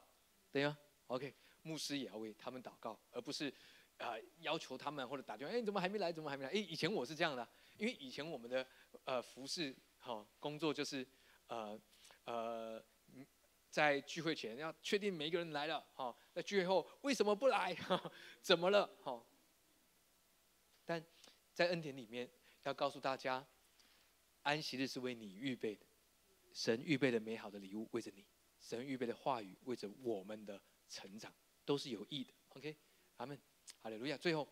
[0.50, 3.52] 对吗？OK，牧师也要为他们祷告，而不是
[3.98, 6.12] 啊要求他们或者打电话，哎，你怎么还没来？
[6.12, 6.50] 怎么还没来？
[6.50, 8.66] 哎，以前我是这样的，因为以前我们的
[9.04, 11.06] 呃服饰好工作就是
[11.48, 11.80] 呃。
[12.26, 12.82] 呃，
[13.68, 17.76] 在聚会前要确定每一个人来了，好，在聚会后为什么不来？
[18.40, 18.88] 怎么了？
[19.02, 19.26] 好，
[20.86, 21.04] 但
[21.52, 22.26] 在恩典里面
[22.62, 23.46] 要告诉大家，
[24.40, 25.84] 安息日是为你预备的，
[26.54, 28.24] 神预备的美好的礼物为着你，
[28.58, 31.30] 神预备的话语为着我们的成长
[31.66, 32.32] 都是有益的。
[32.48, 32.74] OK，
[33.18, 33.38] 阿门，
[33.82, 34.16] 哈利路亚。
[34.16, 34.48] 最后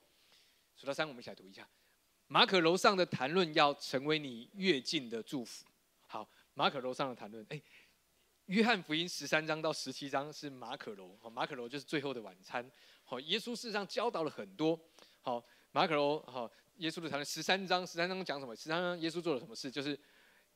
[0.76, 1.66] 数到三，我们一起来读一下
[2.26, 5.64] 马可楼上的谈论，要成为你越近的祝福。
[6.06, 6.28] 好。
[6.54, 7.58] 马可楼上的谈论，哎，
[8.44, 12.70] 约翰福音十三章到十七章是马可楼，好，马可楼就是最后的晚餐，
[13.04, 14.78] 好，耶稣事实上教导了很多，
[15.22, 18.54] 好，马可楼，好，耶稣的谈论十三章，十三章讲什么？
[18.54, 19.70] 十三章耶稣做了什么事？
[19.70, 19.98] 就是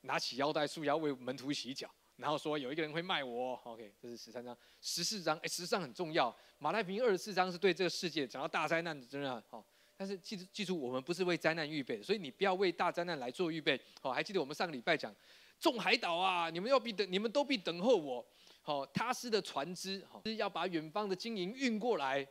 [0.07, 9.65] 拿起腰带束腰为门徒洗脚，然后说有一个人会卖我，OK，这是十三章，十四章，哎，十四章很重要，马太福音二十四章是对这个世界讲到大灾难的真的，好，
[9.97, 15.15] 但是记住记住，我们不是为灾难预备的，所以你不要为大灾难来做预备，好，还记得我们上个礼拜讲。
[15.59, 18.23] 众海岛啊，你们要必等，你们都必等候我。
[18.61, 22.27] 好，他师的船只，好是要把远方的金银运过来。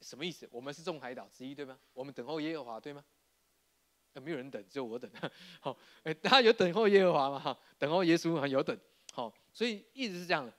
[0.00, 0.48] 什么意思？
[0.50, 1.78] 我们是众海岛之一，对吗？
[1.92, 3.04] 我们等候耶和华，对吗？
[4.14, 5.10] 没有人等，只有我等。
[5.60, 7.38] 好，哎，大家有等候耶和华吗？
[7.38, 8.78] 哈，等候耶稣，有等。
[9.12, 10.52] 好，所以一直是这样的。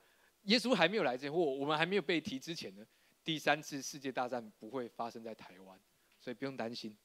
[0.43, 2.85] 耶稣还没有来之前，或我们还没有被提之前呢，
[3.23, 5.79] 第三次世界大战不会发生在台湾，
[6.19, 6.95] 所以不用担心。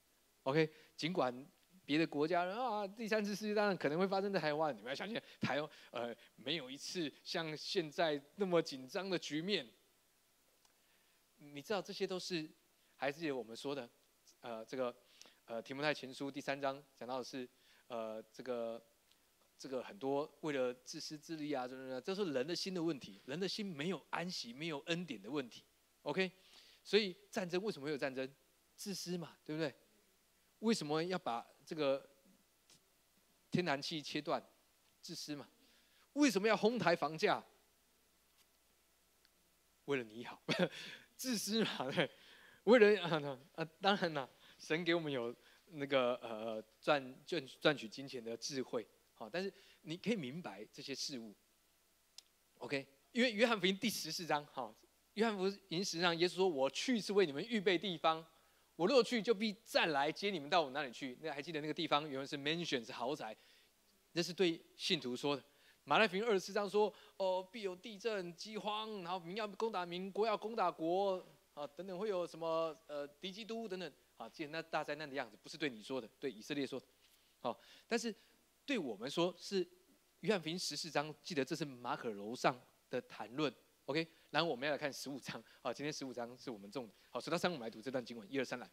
[0.42, 1.46] OK，尽管。
[1.84, 9.64] 别的国家人啊，第三次世界大战可能会发生在台湾，你们要相信台湾呃没有一次像现在那么紧张的局面。
[11.36, 12.50] 你知道这些都是
[12.96, 13.88] 还是有我们说的，
[14.40, 14.92] 呃这个
[15.46, 17.48] 呃提摩太前书第三章讲到的是
[17.86, 18.84] 呃这个
[19.56, 25.64] 这个很多为了自私自利啊，这这这是人的心的问题，人的心没有安息没有恩典的问题。
[26.02, 26.30] OK，
[26.82, 28.28] 所以战争为什么会有战争？
[28.74, 29.72] 自私嘛，对不对？
[30.58, 32.06] 为什么要把这个
[33.50, 34.44] 天然气切断，
[35.00, 35.48] 自私嘛？
[36.14, 37.42] 为什么要哄抬房价？
[39.86, 40.42] 为了你好，
[41.16, 41.90] 自私嘛？
[41.92, 42.10] 对，
[42.64, 44.28] 为了啊 啊，当然了，
[44.58, 45.34] 神给我们有
[45.72, 49.52] 那个呃赚赚赚取金钱的智慧，好，但是
[49.82, 51.34] 你可以明白这些事物。
[52.58, 54.74] OK，因为约翰福音第十四章，哈，
[55.14, 58.24] 约翰福音实际上耶稣说：“我去是为你们预备地方。”
[58.76, 61.16] 我若去，就必再来接你们到我哪里去？
[61.22, 63.34] 那还记得那个地方原来是 mansion 是豪宅，
[64.12, 65.42] 那是对信徒说的。
[65.84, 76.86] 马太福音二十四章说：哦，必有地震、饥荒，然后民要攻打民，国要攻打国，啊，等等会有什么呃敌基督等等，啊，记得那大灾难的样子，不是对你说的，对以色列说的。
[77.40, 78.14] 好，但是
[78.64, 79.66] 对我们说是
[80.20, 83.54] 约翰福音十四章，记得这是马可楼上的谈论。
[83.84, 85.42] OK，然后我们要来看十五章。
[85.62, 86.92] 好，今天十五章是我们重的。
[87.10, 88.26] 好，数到三，我们来读这段经文。
[88.32, 88.68] 一二三，来。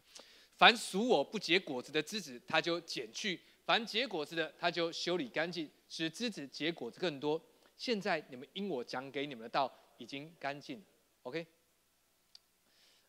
[0.56, 7.40] 凡属我不结果子的枝子，他就剪去；凡结果子的，他就修理干净，使枝子结果子更多。
[7.76, 10.84] 现在你们因我讲给你们的道已经干净。
[11.22, 11.46] OK，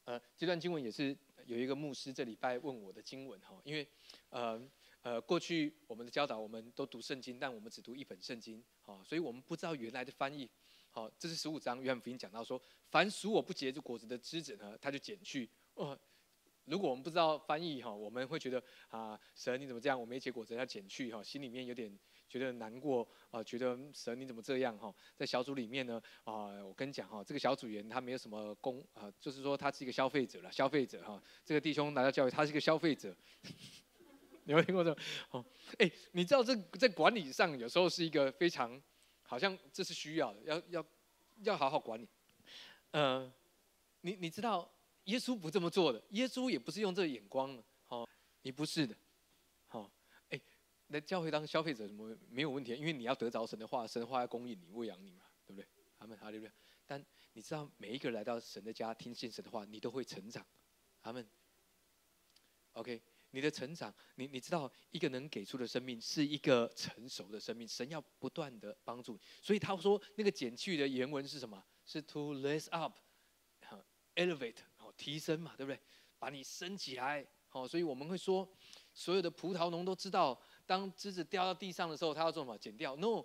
[0.04, 1.16] 呃，这段经文也是
[1.46, 3.88] 有一个牧师这礼拜问我的经文哈，因为
[4.30, 4.62] 呃
[5.02, 10.50] 呃，过去我们的教导我们都读圣经，但我们只读一本圣经，好，所以我们不知道原来的翻译。
[10.90, 15.50] 好，这是十五章约翰福音讲到说，凡属我不结这果子的枝子呢，他就剪去。
[15.76, 15.98] 哦，
[16.66, 20.00] 如果我们不知道翻译哈，我们会觉得啊，神你怎么这样？
[20.00, 21.98] 我没结果子要剪去哈，心里面有点
[22.28, 24.94] 觉得难过啊，觉得神你怎么这样哈？
[25.16, 31.22] 在小组里面呢啊，我跟你讲哈，这个小组员他没有什么功啊，就是说他是一个消费者了，消费者哈。
[31.44, 33.16] 这个弟兄来到教育，他是一个消费者。
[34.44, 34.96] 你有听过这？
[35.32, 35.44] 哦，
[35.80, 38.82] 哎，你知道这在管理上有时候是一个非常。
[39.28, 40.86] 好像这是需要，要要
[41.38, 42.08] 要好好管理。
[42.92, 43.34] 呃，
[44.02, 44.72] 你你知道
[45.06, 47.64] 耶稣不这么做的，耶稣也不是用这个眼光的。
[47.86, 48.08] 好，
[48.42, 48.96] 你不是的。
[49.68, 49.92] 好，
[50.90, 52.76] 来教会当消费者怎么没有问题？
[52.76, 55.68] 因为你要得着神的话，神的话要供应你、喂养你嘛，对不对？
[55.98, 56.54] 阿门，哈利路亚。
[56.86, 57.04] 但
[57.34, 60.46] 你知道，每一个来到神的家听信神的话，你都会成长。
[61.02, 61.28] 阿门。
[62.74, 63.02] OK，
[63.32, 67.68] 你的成长，你你知道，一个能给出的生命是一个成熟的生命。
[67.68, 71.66] 神要不断的帮助你，所以他说那个减去的原文是什么？
[71.84, 74.58] 是 to raise up，elevate，
[74.98, 75.80] 提升嘛，对不对？
[76.18, 77.26] 把你升起来。
[77.50, 78.48] 好，所以我们会说，
[78.94, 80.40] 所有的葡萄农都知道。
[80.66, 82.58] 当枝子掉到地上的时候，他要做什么？
[82.58, 83.24] 剪掉？No，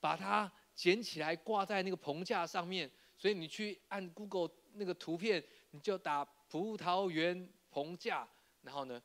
[0.00, 2.90] 把它捡起来挂在那个棚架上面。
[3.16, 8.28] 所以你去按 Google 那个图片，你就打葡萄园棚架，
[8.62, 9.00] 然后呢，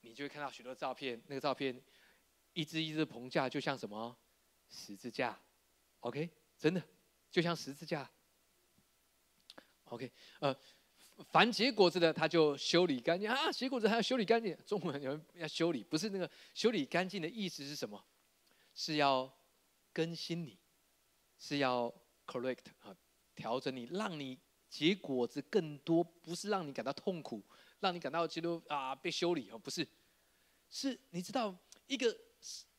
[0.00, 1.22] 你就会看到许多照片。
[1.26, 1.80] 那个照片，
[2.54, 4.16] 一只一只棚架就像什么
[4.68, 5.38] 十字架
[6.00, 6.82] ？OK，真的
[7.30, 8.10] 就像十字架。
[9.84, 10.56] OK，呃。
[11.24, 13.50] 凡结果子的，他就修理干净啊！
[13.50, 14.56] 结果子还要修理干净。
[14.64, 18.02] 中文有人要修理，不是那个修理干净的意思是什么？
[18.74, 19.30] 是要
[19.92, 20.56] 更新你，
[21.38, 21.92] 是要
[22.24, 22.96] correct 啊，
[23.34, 24.38] 调整你，让你
[24.68, 27.42] 结果子更多，不是让你感到痛苦，
[27.80, 29.86] 让你感到基督啊被修理哦，不是，
[30.70, 31.52] 是你知道
[31.88, 32.16] 一个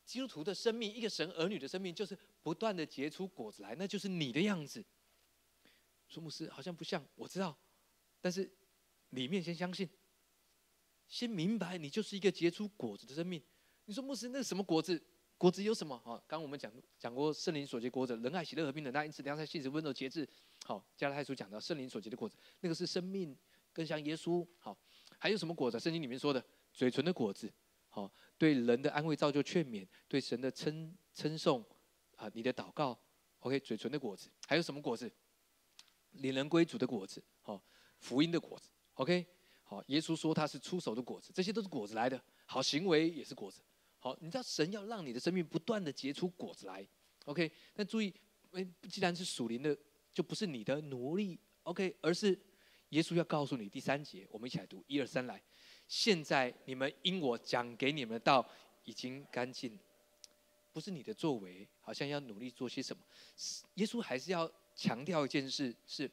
[0.06, 4.82] 基督徒的生命，一个神儿女的生命，就是不断的结出果子来，那就是你的样子。
[6.08, 7.58] 说牧师好像不像，我知道。
[8.22, 8.50] 但是，
[9.12, 9.90] 里面先相信，
[11.08, 13.42] 先明白，你就是一个结出果子的生命。
[13.86, 15.02] 你说牧师，那什么果子？
[15.38, 15.96] 果子有什么？
[16.04, 20.28] 啊，刚刚我们讲讲过圣灵所结果子，仁爱、喜乐、和平、忍耐、因此良善、信实、温柔、节制。
[20.66, 23.36] 好，加拉太书讲到圣灵所结的果子，那个是生命，
[23.72, 24.46] 更像耶稣。
[24.58, 24.78] 好，
[25.18, 25.80] 还有什么果子？
[25.80, 27.50] 圣经里面说的嘴唇的果子，
[27.88, 31.66] 好，对人的安慰、造就、劝勉，对神的称称颂，
[32.18, 33.00] 啊，你的祷告
[33.40, 34.30] ，OK，嘴唇的果子。
[34.46, 35.10] 还有什么果子？
[36.12, 37.64] 领人归主的果子，好。
[38.00, 39.26] 福音的果子，OK，
[39.64, 43.62] 好，耶稣说他是出手的果子，这些都是果子来的，好行为也是果子，
[44.00, 46.88] 好，你知道神要让你的生命不断的结出果子来
[47.26, 48.14] ，OK，但注意，
[48.52, 49.78] 哎，既然是属灵的，
[50.14, 52.40] 就不是你的奴隶，OK，而是
[52.90, 55.44] 耶稣要告诉你第三节，我们一起来读一二三来，
[55.88, 58.48] 现在你们因我讲给你们的道
[58.86, 59.78] 已经干净，
[60.72, 63.04] 不是你的作为，好像要努力做些什么，
[63.76, 66.10] 耶稣还是要强调一件事，是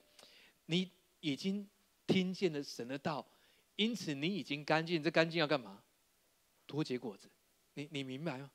[0.67, 1.67] 你已经。
[2.07, 3.27] 听见了神的道，
[3.77, 5.03] 因此你已经干净。
[5.03, 5.83] 这干净要干嘛？
[6.67, 7.31] 多结果子。
[7.75, 8.51] 你你明白吗？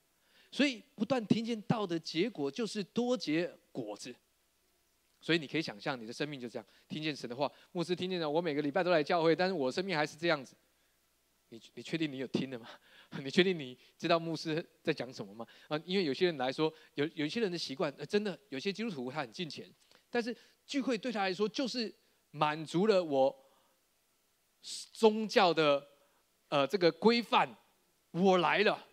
[0.51, 4.15] 所以不断听见道的结果就是多结果子。
[5.21, 7.51] 所以你可以想象你的生命就这样，听见神的话。
[7.71, 10.55] 牧师听见了，我每个礼拜都来教会，但是我生命还是这样子。
[11.49, 12.67] 你你确定你有听的吗？
[13.23, 15.45] 你确定你知道牧师在讲什么吗？
[15.67, 19.71] 啊，因为有些人来说，有有些人的习惯，呃真的有些基督徒他很敬虔，
[20.09, 20.35] 但是
[20.65, 21.93] 聚会对他来说就是
[22.31, 23.37] 满足了我。
[24.93, 25.87] 宗教的
[26.47, 27.49] 呃这个规范，
[28.11, 28.87] 我来了，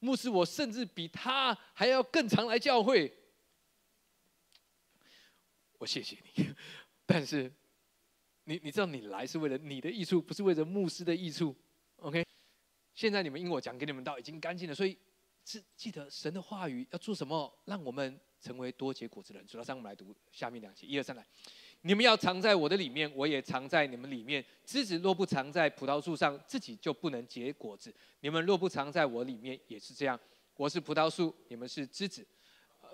[0.00, 3.16] 牧师，我甚至比他还要更常来教会。
[5.78, 6.52] 我谢谢你，
[7.06, 7.52] 但是
[8.42, 11.54] 你你知道你来是为了你的益处，不是为了牧师的益处。
[11.98, 12.26] OK，
[12.92, 14.98] 现在你们因我讲给你们道已经干净了，所以
[15.44, 19.46] 是记得神的话语要做什么，让我们成为多结果子的人。
[19.46, 21.24] 主到三，我们来读下面两节，一二三来。
[21.86, 24.42] 你们要藏在我的里面，我也藏在你们里面。
[24.64, 27.94] 枝子若不藏在葡萄树上，自己就不能结果子。
[28.20, 30.18] 你们若不藏在我里面，也是这样。
[30.56, 32.26] 我是葡萄树，你们是枝子，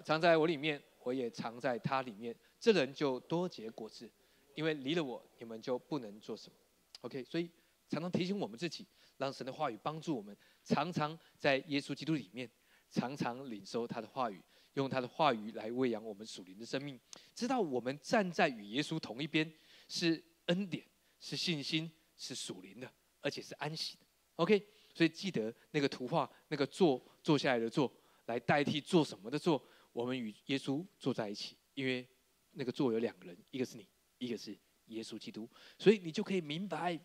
[0.05, 2.35] 藏在我里面，我也藏在他里面。
[2.59, 4.11] 这人就多结果子，
[4.57, 6.57] 因为离了我，你们就不能做什么。
[7.03, 7.49] OK，所以
[7.89, 8.85] 常常提醒我们自己，
[9.19, 12.51] 让神的话语帮助我们，常常在耶稣基督里面，
[12.91, 14.43] 常常领受他的话语。
[14.75, 16.99] 用他的话语来喂养我们属灵的生命，
[17.35, 19.53] 知道我们站在与耶稣同一边，
[19.89, 20.87] 是恩典，
[21.19, 24.07] 是信心，是属灵的，而且是安息的。
[24.37, 24.65] OK，
[24.95, 27.93] 所以记得那个图画，那个坐坐下来的坐，
[28.27, 29.63] 来代替做什么的坐。
[29.93, 32.09] 我们与耶稣坐在一起，因为
[32.53, 34.57] 那个坐有两个人，一个是你，一个是
[34.87, 35.51] 耶稣基督。
[35.79, 36.99] 所以你就可以明白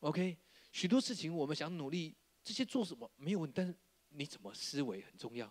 [0.00, 0.36] ，OK，
[0.70, 2.14] 许多事情我们想努力，
[2.44, 3.74] 这些做什么没有问题，但是
[4.10, 5.50] 你怎么思维很重要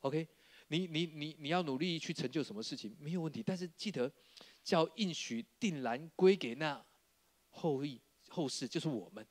[0.00, 0.26] ，OK。
[0.72, 4.10] 你你你你要努力去成就什么事情没有问题，但是记得
[4.64, 6.82] 叫应许定然归给那
[7.50, 8.00] 后裔
[8.30, 9.26] 后世，就是我们。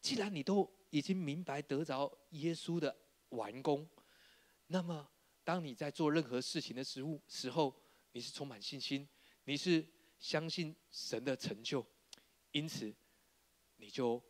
[0.00, 2.96] 既然你都已经明白得着耶稣的
[3.28, 3.86] 完工，
[4.68, 5.06] 那么
[5.44, 7.78] 当你在做任何事情的时候，时候
[8.12, 9.06] 你是充满信心，
[9.44, 9.86] 你是
[10.18, 11.86] 相信神的成就，
[12.52, 12.90] 因此
[13.76, 14.22] 你就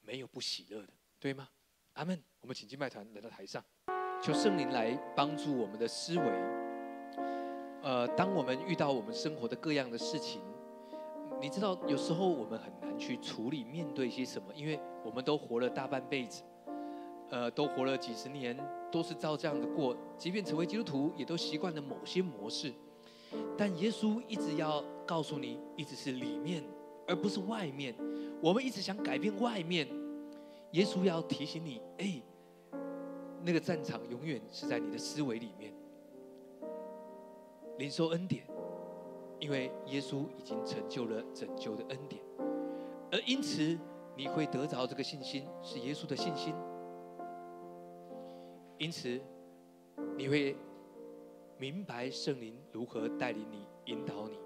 [0.00, 1.50] 没有不喜乐的，对吗？
[1.94, 2.22] 阿门。
[2.38, 3.64] 我们请敬拜团来到台上。
[4.20, 6.24] 求圣灵来帮助我们的思维。
[7.82, 10.40] 呃，当我们遇到我们生活的各样的事情，
[11.40, 16.42] 你知道，有时候我们很难去处理面对些什么，因为我们都活了大半辈子，
[17.30, 18.58] 呃，都活了几十年、
[18.90, 22.72] 都是照这样的过，即便成为基督徒，也都习惯了某些模式。
[23.56, 26.64] 但耶稣一直要告诉你，一直是里面，
[27.06, 27.94] 而不是外面。
[28.42, 29.86] 我们一直想改变外面，
[30.72, 32.20] 耶稣要提醒你：哎，
[33.44, 35.72] 那个战场永远是在你的思维里面。
[37.78, 38.44] 领受恩典，
[39.38, 42.20] 因为耶稣已经成就了拯救的恩典，
[43.12, 43.78] 而因此
[44.16, 46.52] 你会得着这个信心，是耶稣的信心。
[48.78, 49.20] 因此，
[50.16, 50.56] 你会
[51.56, 54.38] 明白圣灵如何带领你、引导你。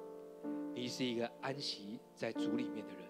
[0.74, 3.02] 你是一个安息在主里面的人，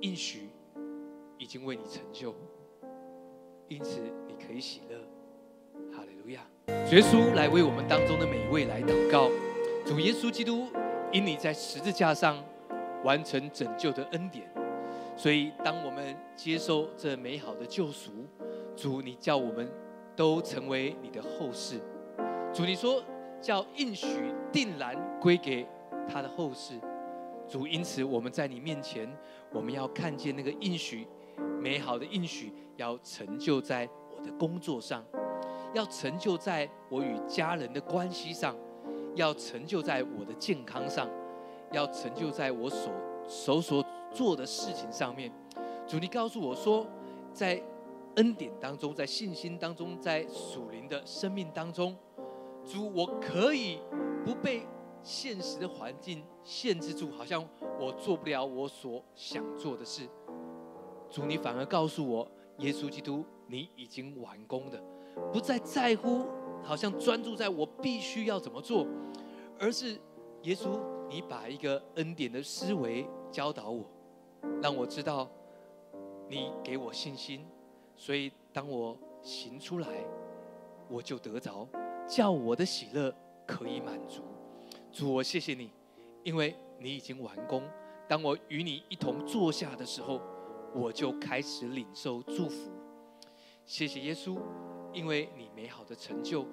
[0.00, 0.50] 应许
[1.38, 2.34] 已经为你成就，
[3.70, 4.98] 因此你可以喜乐。
[5.96, 6.40] 哈利路亚！
[6.90, 9.30] 耶稣来为我们当中的每一位来祷告。
[9.86, 10.66] 主耶稣基督
[11.12, 12.36] 因你在十字架上
[13.04, 14.52] 完成拯救的恩典，
[15.16, 18.10] 所以当我们接受这美好的救赎。
[18.74, 19.70] 主，你叫我们
[20.16, 21.78] 都成为你的后世。
[22.52, 23.00] 主，你说
[23.40, 25.64] 叫应许定然归给
[26.08, 26.74] 他的后世。
[27.48, 29.08] 主，因此我们在你面前，
[29.52, 31.06] 我们要看见那个应许，
[31.60, 35.04] 美好的应许要成就在我的工作上，
[35.74, 38.56] 要成就在我与家人的关系上，
[39.14, 41.08] 要成就在我的健康上，
[41.72, 42.92] 要成就在我所
[43.28, 45.32] 手所做的事情上面。
[45.86, 46.86] 主，你告诉我说，
[47.32, 47.62] 在。
[48.16, 51.96] 恩典当中，在信心当中，在属灵的生命当中，
[52.64, 53.78] 主，我可以
[54.24, 54.66] 不被
[55.00, 57.40] 现实的环境限制住，好像
[57.78, 60.08] 我做不了我所想做的事。
[61.10, 64.80] 主，你反而告诉我，耶稣基督，你已经完工的，
[65.32, 66.26] 不再在乎，
[66.62, 68.86] 好像专注在我必须要怎么做，
[69.58, 69.98] 而是
[70.42, 73.84] 耶稣，你把一个恩典的思维教导我，
[74.62, 75.28] 让我知道，
[76.28, 77.44] 你给我信心。
[77.96, 79.88] 所以，当我行出来，
[80.88, 81.68] 我就得着，
[82.06, 83.14] 叫我的喜乐
[83.46, 84.22] 可以满足。
[84.90, 85.70] 主，我谢谢你，
[86.22, 87.62] 因为你已经完工。
[88.08, 90.20] 当我与你一同坐下的时候，
[90.74, 92.70] 我就开始领受祝福。
[93.64, 94.38] 谢谢耶稣，
[94.92, 96.46] 因为你美好的成就，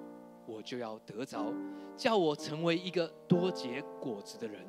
[0.46, 1.52] 我就要得着，
[1.96, 4.66] 叫我成为一个多结果子的人。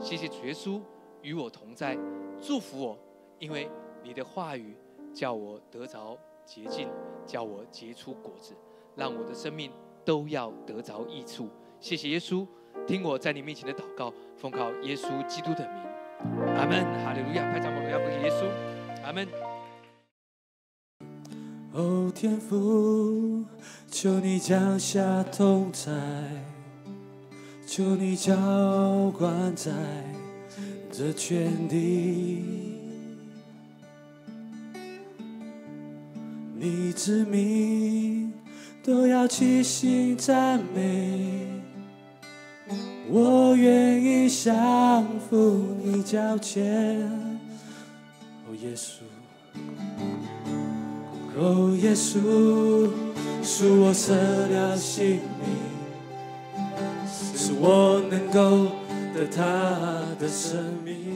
[0.00, 0.80] 谢谢主耶稣
[1.22, 1.96] 与我同在，
[2.40, 2.98] 祝福我，
[3.38, 3.70] 因为
[4.02, 4.76] 你的话语。
[5.14, 6.88] 叫我得着洁净，
[7.24, 8.52] 叫我结出果子，
[8.96, 9.70] 让我的生命
[10.04, 11.48] 都要得着益处。
[11.78, 12.44] 谢谢耶稣，
[12.84, 16.82] 听我在你面前的祷告，奉靠耶稣基督的名，阿门。
[17.04, 18.73] 哈利路亚，拍掌荣耀归耶稣，
[19.04, 19.28] 阿门。
[21.72, 23.44] 哦，天父，
[23.90, 25.92] 求你降下同在，
[27.66, 28.34] 求你浇
[29.18, 29.70] 灌在
[30.90, 32.42] 这全地。
[36.56, 38.32] 你之名
[38.82, 41.46] 都要齐心赞美，
[43.10, 47.33] 我愿意降服你脚前。
[48.64, 49.02] 耶稣，
[51.36, 52.88] 哦，耶稣，
[53.42, 54.14] 恕我舍
[54.48, 55.44] 掉性命，
[57.36, 58.72] 使我能够
[59.14, 59.42] 得他
[60.18, 61.13] 的生命。